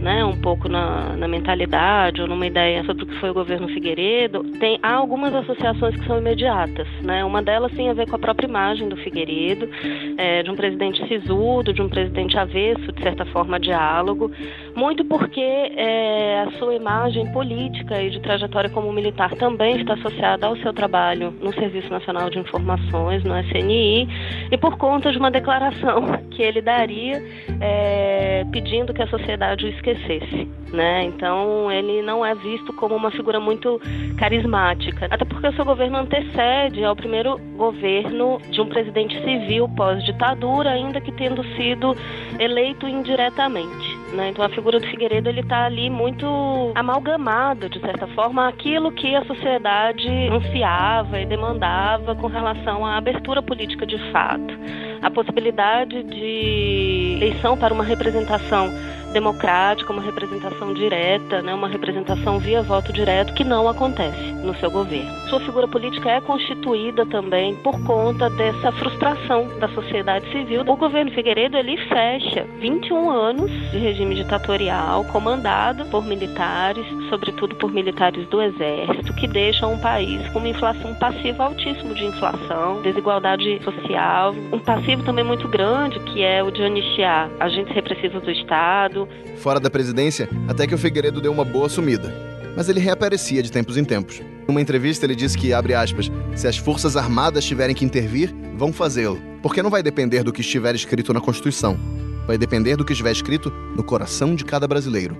Né, 0.00 0.24
um 0.24 0.40
pouco 0.40 0.68
na, 0.68 1.16
na, 1.16 1.28
mentalidade 1.28 2.20
ou 2.20 2.28
numa 2.28 2.46
ideia 2.46 2.84
sobre 2.84 3.04
o 3.04 3.06
que 3.06 3.18
foi 3.20 3.30
o 3.30 3.34
governo 3.34 3.68
Figueiredo, 3.68 4.42
tem, 4.58 4.78
há 4.82 4.94
algumas 4.94 5.34
associações 5.34 5.96
que 5.96 6.06
são 6.06 6.18
imediatas. 6.18 6.86
Né? 7.02 7.24
Uma 7.24 7.42
delas 7.42 7.72
tem 7.72 7.88
a 7.88 7.92
ver 7.92 8.08
com 8.08 8.16
a 8.16 8.18
própria 8.18 8.46
imagem 8.46 8.88
do 8.88 8.96
Figueiredo, 8.96 9.68
é, 10.16 10.42
de 10.42 10.50
um 10.50 10.56
presidente 10.56 11.06
sisudo, 11.08 11.72
de 11.72 11.82
um 11.82 11.88
presidente 11.88 12.38
avesso, 12.38 12.92
de 12.92 13.02
certa 13.02 13.24
forma, 13.26 13.58
diálogo, 13.58 14.30
muito 14.74 15.04
porque 15.04 15.40
é, 15.40 16.44
a 16.46 16.58
sua 16.58 16.74
imagem 16.74 17.30
política 17.32 18.00
e 18.02 18.10
de 18.10 18.20
trajetória 18.20 18.70
como 18.70 18.92
militar 18.92 19.34
também 19.34 19.80
está 19.80 19.94
associada 19.94 20.46
ao 20.46 20.56
seu 20.58 20.72
trabalho 20.72 21.32
no 21.40 21.52
Serviço 21.54 21.90
Nacional 21.90 22.30
de 22.30 22.38
Informações, 22.38 23.24
no 23.24 23.38
SNI, 23.38 24.08
e 24.50 24.58
por 24.58 24.76
conta 24.76 25.10
de 25.10 25.18
uma 25.18 25.30
declaração 25.30 26.02
que 26.30 26.42
ele 26.42 26.60
daria 26.60 27.22
é, 27.60 28.44
pedindo 28.50 28.92
que 28.92 29.02
a 29.02 29.06
sociedade 29.06 29.69
esquecesse, 29.70 30.48
né? 30.72 31.04
Então 31.04 31.70
ele 31.70 32.02
não 32.02 32.24
é 32.24 32.34
visto 32.34 32.72
como 32.72 32.94
uma 32.94 33.10
figura 33.10 33.40
muito 33.40 33.80
carismática, 34.18 35.06
até 35.10 35.24
porque 35.24 35.48
o 35.48 35.52
seu 35.54 35.64
governo 35.64 35.98
antecede 35.98 36.84
ao 36.84 36.94
primeiro 36.94 37.38
governo 37.56 38.40
de 38.50 38.60
um 38.60 38.68
presidente 38.68 39.14
civil 39.22 39.68
pós-ditadura, 39.68 40.70
ainda 40.70 41.00
que 41.00 41.12
tendo 41.12 41.42
sido 41.56 41.96
eleito 42.38 42.86
indiretamente. 42.86 44.00
Né? 44.12 44.30
Então 44.30 44.44
a 44.44 44.48
figura 44.48 44.80
do 44.80 44.86
Figueiredo 44.86 45.28
ele 45.28 45.40
está 45.40 45.66
ali 45.66 45.88
muito 45.88 46.26
amalgamado 46.74 47.68
de 47.68 47.78
certa 47.80 48.06
forma 48.08 48.48
aquilo 48.48 48.90
que 48.90 49.14
a 49.14 49.24
sociedade 49.24 50.08
ansiava 50.28 51.20
e 51.20 51.26
demandava 51.26 52.14
com 52.16 52.26
relação 52.26 52.84
à 52.84 52.96
abertura 52.96 53.40
política 53.40 53.86
de 53.86 53.98
fato, 54.10 54.58
a 55.00 55.10
possibilidade 55.10 56.02
de 56.02 57.14
eleição 57.16 57.56
para 57.56 57.72
uma 57.72 57.84
representação 57.84 58.68
democrática, 59.10 59.92
uma 59.92 60.02
representação 60.02 60.72
direta, 60.72 61.42
né, 61.42 61.54
uma 61.54 61.68
representação 61.68 62.38
via 62.38 62.62
voto 62.62 62.92
direto 62.92 63.34
que 63.34 63.44
não 63.44 63.68
acontece 63.68 64.32
no 64.42 64.54
seu 64.56 64.70
governo. 64.70 65.10
Sua 65.28 65.40
figura 65.40 65.68
política 65.68 66.10
é 66.10 66.20
constituída 66.20 67.06
também 67.06 67.54
por 67.56 67.80
conta 67.84 68.28
dessa 68.30 68.72
frustração 68.72 69.58
da 69.58 69.68
sociedade 69.68 70.30
civil. 70.30 70.62
O 70.62 70.76
governo 70.76 71.10
Figueiredo 71.12 71.56
ele 71.56 71.76
fecha 71.88 72.46
21 72.58 73.10
anos 73.10 73.50
de 73.70 73.78
regime 73.78 74.14
ditatorial 74.14 75.04
comandado 75.04 75.84
por 75.86 76.04
militares, 76.04 76.84
sobretudo 77.08 77.54
por 77.56 77.72
militares 77.72 78.26
do 78.28 78.42
exército, 78.42 79.12
que 79.14 79.26
deixam 79.26 79.74
um 79.74 79.78
país 79.78 80.26
com 80.28 80.38
uma 80.38 80.48
inflação, 80.48 80.94
passivo 80.94 81.42
altíssimo 81.42 81.94
de 81.94 82.04
inflação, 82.04 82.82
desigualdade 82.82 83.62
social, 83.62 84.34
um 84.52 84.58
passivo 84.58 85.02
também 85.04 85.24
muito 85.24 85.48
grande 85.48 86.00
que 86.00 86.22
é 86.22 86.42
o 86.42 86.50
de 86.50 86.62
anistiar 86.62 87.30
agentes 87.38 87.74
repressivos 87.74 88.22
do 88.22 88.30
Estado, 88.30 88.99
Fora 89.36 89.60
da 89.60 89.70
presidência, 89.70 90.28
até 90.48 90.66
que 90.66 90.74
o 90.74 90.78
Figueiredo 90.78 91.20
deu 91.20 91.32
uma 91.32 91.44
boa 91.44 91.68
sumida. 91.68 92.14
Mas 92.56 92.68
ele 92.68 92.80
reaparecia 92.80 93.42
de 93.42 93.52
tempos 93.52 93.76
em 93.76 93.84
tempos. 93.84 94.20
Numa 94.46 94.60
entrevista, 94.60 95.06
ele 95.06 95.14
disse 95.14 95.38
que, 95.38 95.52
abre 95.52 95.74
aspas, 95.74 96.10
se 96.34 96.48
as 96.48 96.56
Forças 96.56 96.96
Armadas 96.96 97.44
tiverem 97.44 97.74
que 97.74 97.84
intervir, 97.84 98.34
vão 98.56 98.72
fazê-lo. 98.72 99.20
Porque 99.42 99.62
não 99.62 99.70
vai 99.70 99.82
depender 99.82 100.22
do 100.22 100.32
que 100.32 100.40
estiver 100.40 100.74
escrito 100.74 101.12
na 101.14 101.20
Constituição. 101.20 101.78
Vai 102.26 102.36
depender 102.36 102.76
do 102.76 102.84
que 102.84 102.92
estiver 102.92 103.12
escrito 103.12 103.52
no 103.76 103.82
coração 103.82 104.34
de 104.34 104.44
cada 104.44 104.66
brasileiro. 104.66 105.16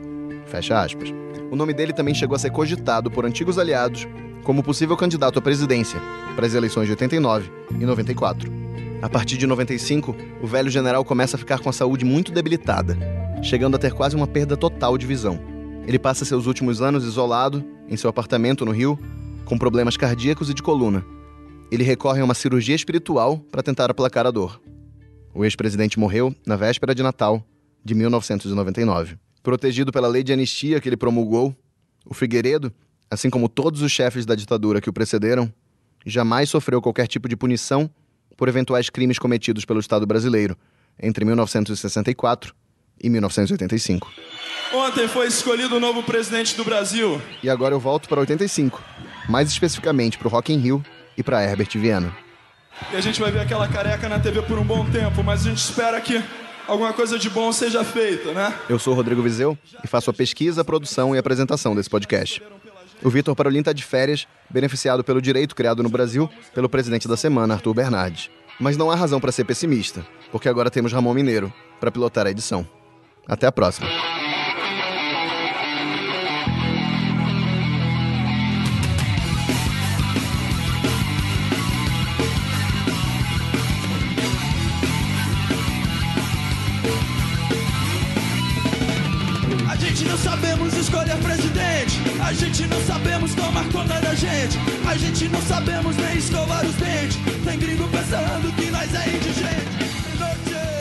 Fecha 0.47 0.81
aspas. 0.81 1.13
O 1.51 1.57
nome 1.57 1.73
dele 1.73 1.93
também 1.93 2.15
chegou 2.15 2.35
a 2.37 2.39
ser 2.39 2.51
cogitado 2.51 3.11
por 3.11 3.25
antigos 3.25 3.59
aliados 3.59 4.07
como 4.43 4.63
possível 4.63 4.97
candidato 4.97 5.39
à 5.39 5.43
presidência 5.43 6.01
para 6.35 6.47
as 6.47 6.55
eleições 6.55 6.87
de 6.87 6.93
89 6.93 7.51
e 7.79 7.85
94. 7.85 8.51
A 9.03 9.09
partir 9.09 9.37
de 9.37 9.47
95, 9.47 10.15
o 10.43 10.47
velho 10.47 10.71
general 10.71 11.05
começa 11.05 11.37
a 11.37 11.39
ficar 11.39 11.59
com 11.59 11.69
a 11.69 11.73
saúde 11.73 12.05
muito 12.05 12.33
debilitada 12.33 12.97
chegando 13.43 13.77
a 13.77 13.79
ter 13.79 13.93
quase 13.93 14.15
uma 14.15 14.27
perda 14.27 14.57
total 14.57 14.99
de 14.99 15.07
visão. 15.07 15.41
Ele 15.87 15.99
passa 15.99 16.25
seus 16.25 16.47
últimos 16.47 16.83
anos 16.83 17.05
isolado, 17.05 17.65
em 17.89 17.97
seu 17.97 18.11
apartamento 18.11 18.65
no 18.65 18.71
Rio, 18.71 18.99
com 19.45 19.59
problemas 19.59 19.97
cardíacos 19.97 20.51
e 20.51 20.55
de 20.55 20.63
coluna. 20.63 21.05
Ele 21.71 21.83
recorre 21.83 22.21
a 22.21 22.25
uma 22.25 22.35
cirurgia 22.35 22.75
espiritual 22.75 23.39
para 23.51 23.63
tentar 23.63 23.91
aplacar 23.91 24.27
a 24.27 24.31
dor. 24.31 24.61
O 25.35 25.45
ex-presidente 25.45 25.99
morreu 25.99 26.35
na 26.47 26.57
véspera 26.57 26.95
de 26.95 27.03
Natal 27.03 27.45
de 27.85 27.95
1999. 27.95 29.17
Protegido 29.43 29.91
pela 29.91 30.09
lei 30.09 30.23
de 30.23 30.33
anistia 30.33 30.81
que 30.81 30.89
ele 30.89 30.97
promulgou, 30.97 31.55
o 32.05 32.13
Figueiredo, 32.13 32.73
assim 33.11 33.31
como 33.31 33.49
todos 33.49 33.83
os 33.83 33.91
chefes 33.91 34.27
da 34.27 34.35
ditadura 34.35 34.81
que 34.81 34.91
o 34.91 34.93
precederam, 34.93 35.53
jamais 36.05 36.51
sofreu 36.51 36.83
qualquer 36.83 37.07
tipo 37.07 37.29
de 37.29 37.37
punição 37.37 37.89
por 38.41 38.49
eventuais 38.49 38.89
crimes 38.89 39.19
cometidos 39.19 39.67
pelo 39.67 39.81
Estado 39.81 40.07
brasileiro 40.07 40.57
entre 40.99 41.27
1964 41.27 42.55
em 42.99 43.11
1985. 43.11 44.11
Ontem 44.73 45.07
foi 45.09 45.27
escolhido 45.27 45.77
o 45.77 45.81
novo 45.81 46.03
presidente 46.03 46.57
do 46.57 46.65
Brasil. 46.65 47.21
E 47.43 47.51
agora 47.51 47.75
eu 47.75 47.79
volto 47.79 48.09
para 48.09 48.19
85, 48.19 48.83
mais 49.29 49.51
especificamente 49.51 50.17
para 50.17 50.27
o 50.27 50.31
Rock 50.31 50.55
in 50.55 50.57
Rio 50.57 50.83
e 51.19 51.23
para 51.23 51.43
Herbert 51.45 51.69
Viana. 51.75 52.17
E 52.91 52.97
a 52.97 53.01
gente 53.03 53.21
vai 53.21 53.31
ver 53.31 53.41
aquela 53.41 53.69
careca 53.69 54.09
na 54.09 54.19
TV 54.19 54.41
por 54.41 54.59
um 54.59 54.65
bom 54.65 54.87
tempo, 54.91 55.23
mas 55.23 55.43
a 55.43 55.51
gente 55.51 55.59
espera 55.59 56.01
que 56.01 56.25
alguma 56.67 56.95
coisa 56.95 57.19
de 57.19 57.29
bom 57.29 57.53
seja 57.53 57.85
feita, 57.85 58.33
né? 58.33 58.59
Eu 58.71 58.79
sou 58.79 58.95
o 58.95 58.97
Rodrigo 58.97 59.23
Vizeu 59.23 59.59
e 59.85 59.87
faço 59.87 60.09
a 60.09 60.15
pesquisa, 60.15 60.63
a 60.63 60.65
produção 60.65 61.15
e 61.15 61.19
a 61.19 61.21
apresentação 61.21 61.75
desse 61.75 61.91
podcast. 61.91 62.43
O 63.03 63.09
Vitor 63.09 63.35
Parolin 63.35 63.61
está 63.61 63.73
de 63.73 63.83
férias, 63.83 64.27
beneficiado 64.49 65.03
pelo 65.03 65.23
direito 65.23 65.55
criado 65.55 65.83
no 65.83 65.89
Brasil 65.89 66.29
pelo 66.55 66.69
presidente 66.69 67.09
da 67.09 67.17
semana, 67.17 67.55
Arthur 67.55 67.75
Bernardes. 67.75 68.31
Mas 68.59 68.77
não 68.77 68.91
há 68.91 68.95
razão 68.95 69.21
para 69.21 69.33
ser 69.33 69.45
pessimista, 69.45 70.07
porque 70.31 70.49
agora 70.49 70.71
temos 70.71 70.93
Ramon 70.93 71.15
Mineiro 71.15 71.53
para 71.81 71.91
pilotar 71.91 72.27
a 72.27 72.31
edição. 72.31 72.69
Até 73.27 73.47
a 73.47 73.53
próxima. 73.53 73.89
sabemos 90.71 90.77
escolher 90.77 91.17
presidente. 91.17 92.01
A 92.23 92.33
gente 92.33 92.67
não 92.67 92.81
sabemos 92.83 93.35
tomar 93.35 93.65
conta 93.73 94.01
da 94.01 94.15
gente. 94.15 94.59
A 94.89 94.97
gente 94.97 95.29
não 95.29 95.43
sabemos 95.43 95.97
nem 95.97 96.17
escovar 96.17 96.65
os 96.65 96.75
dentes. 96.75 97.19
Tem 97.45 97.59
gringo 97.59 97.89
pensando 97.89 98.55
que 98.55 98.71
nós 98.71 98.95
é 98.95 99.09
indigente. 99.09 100.80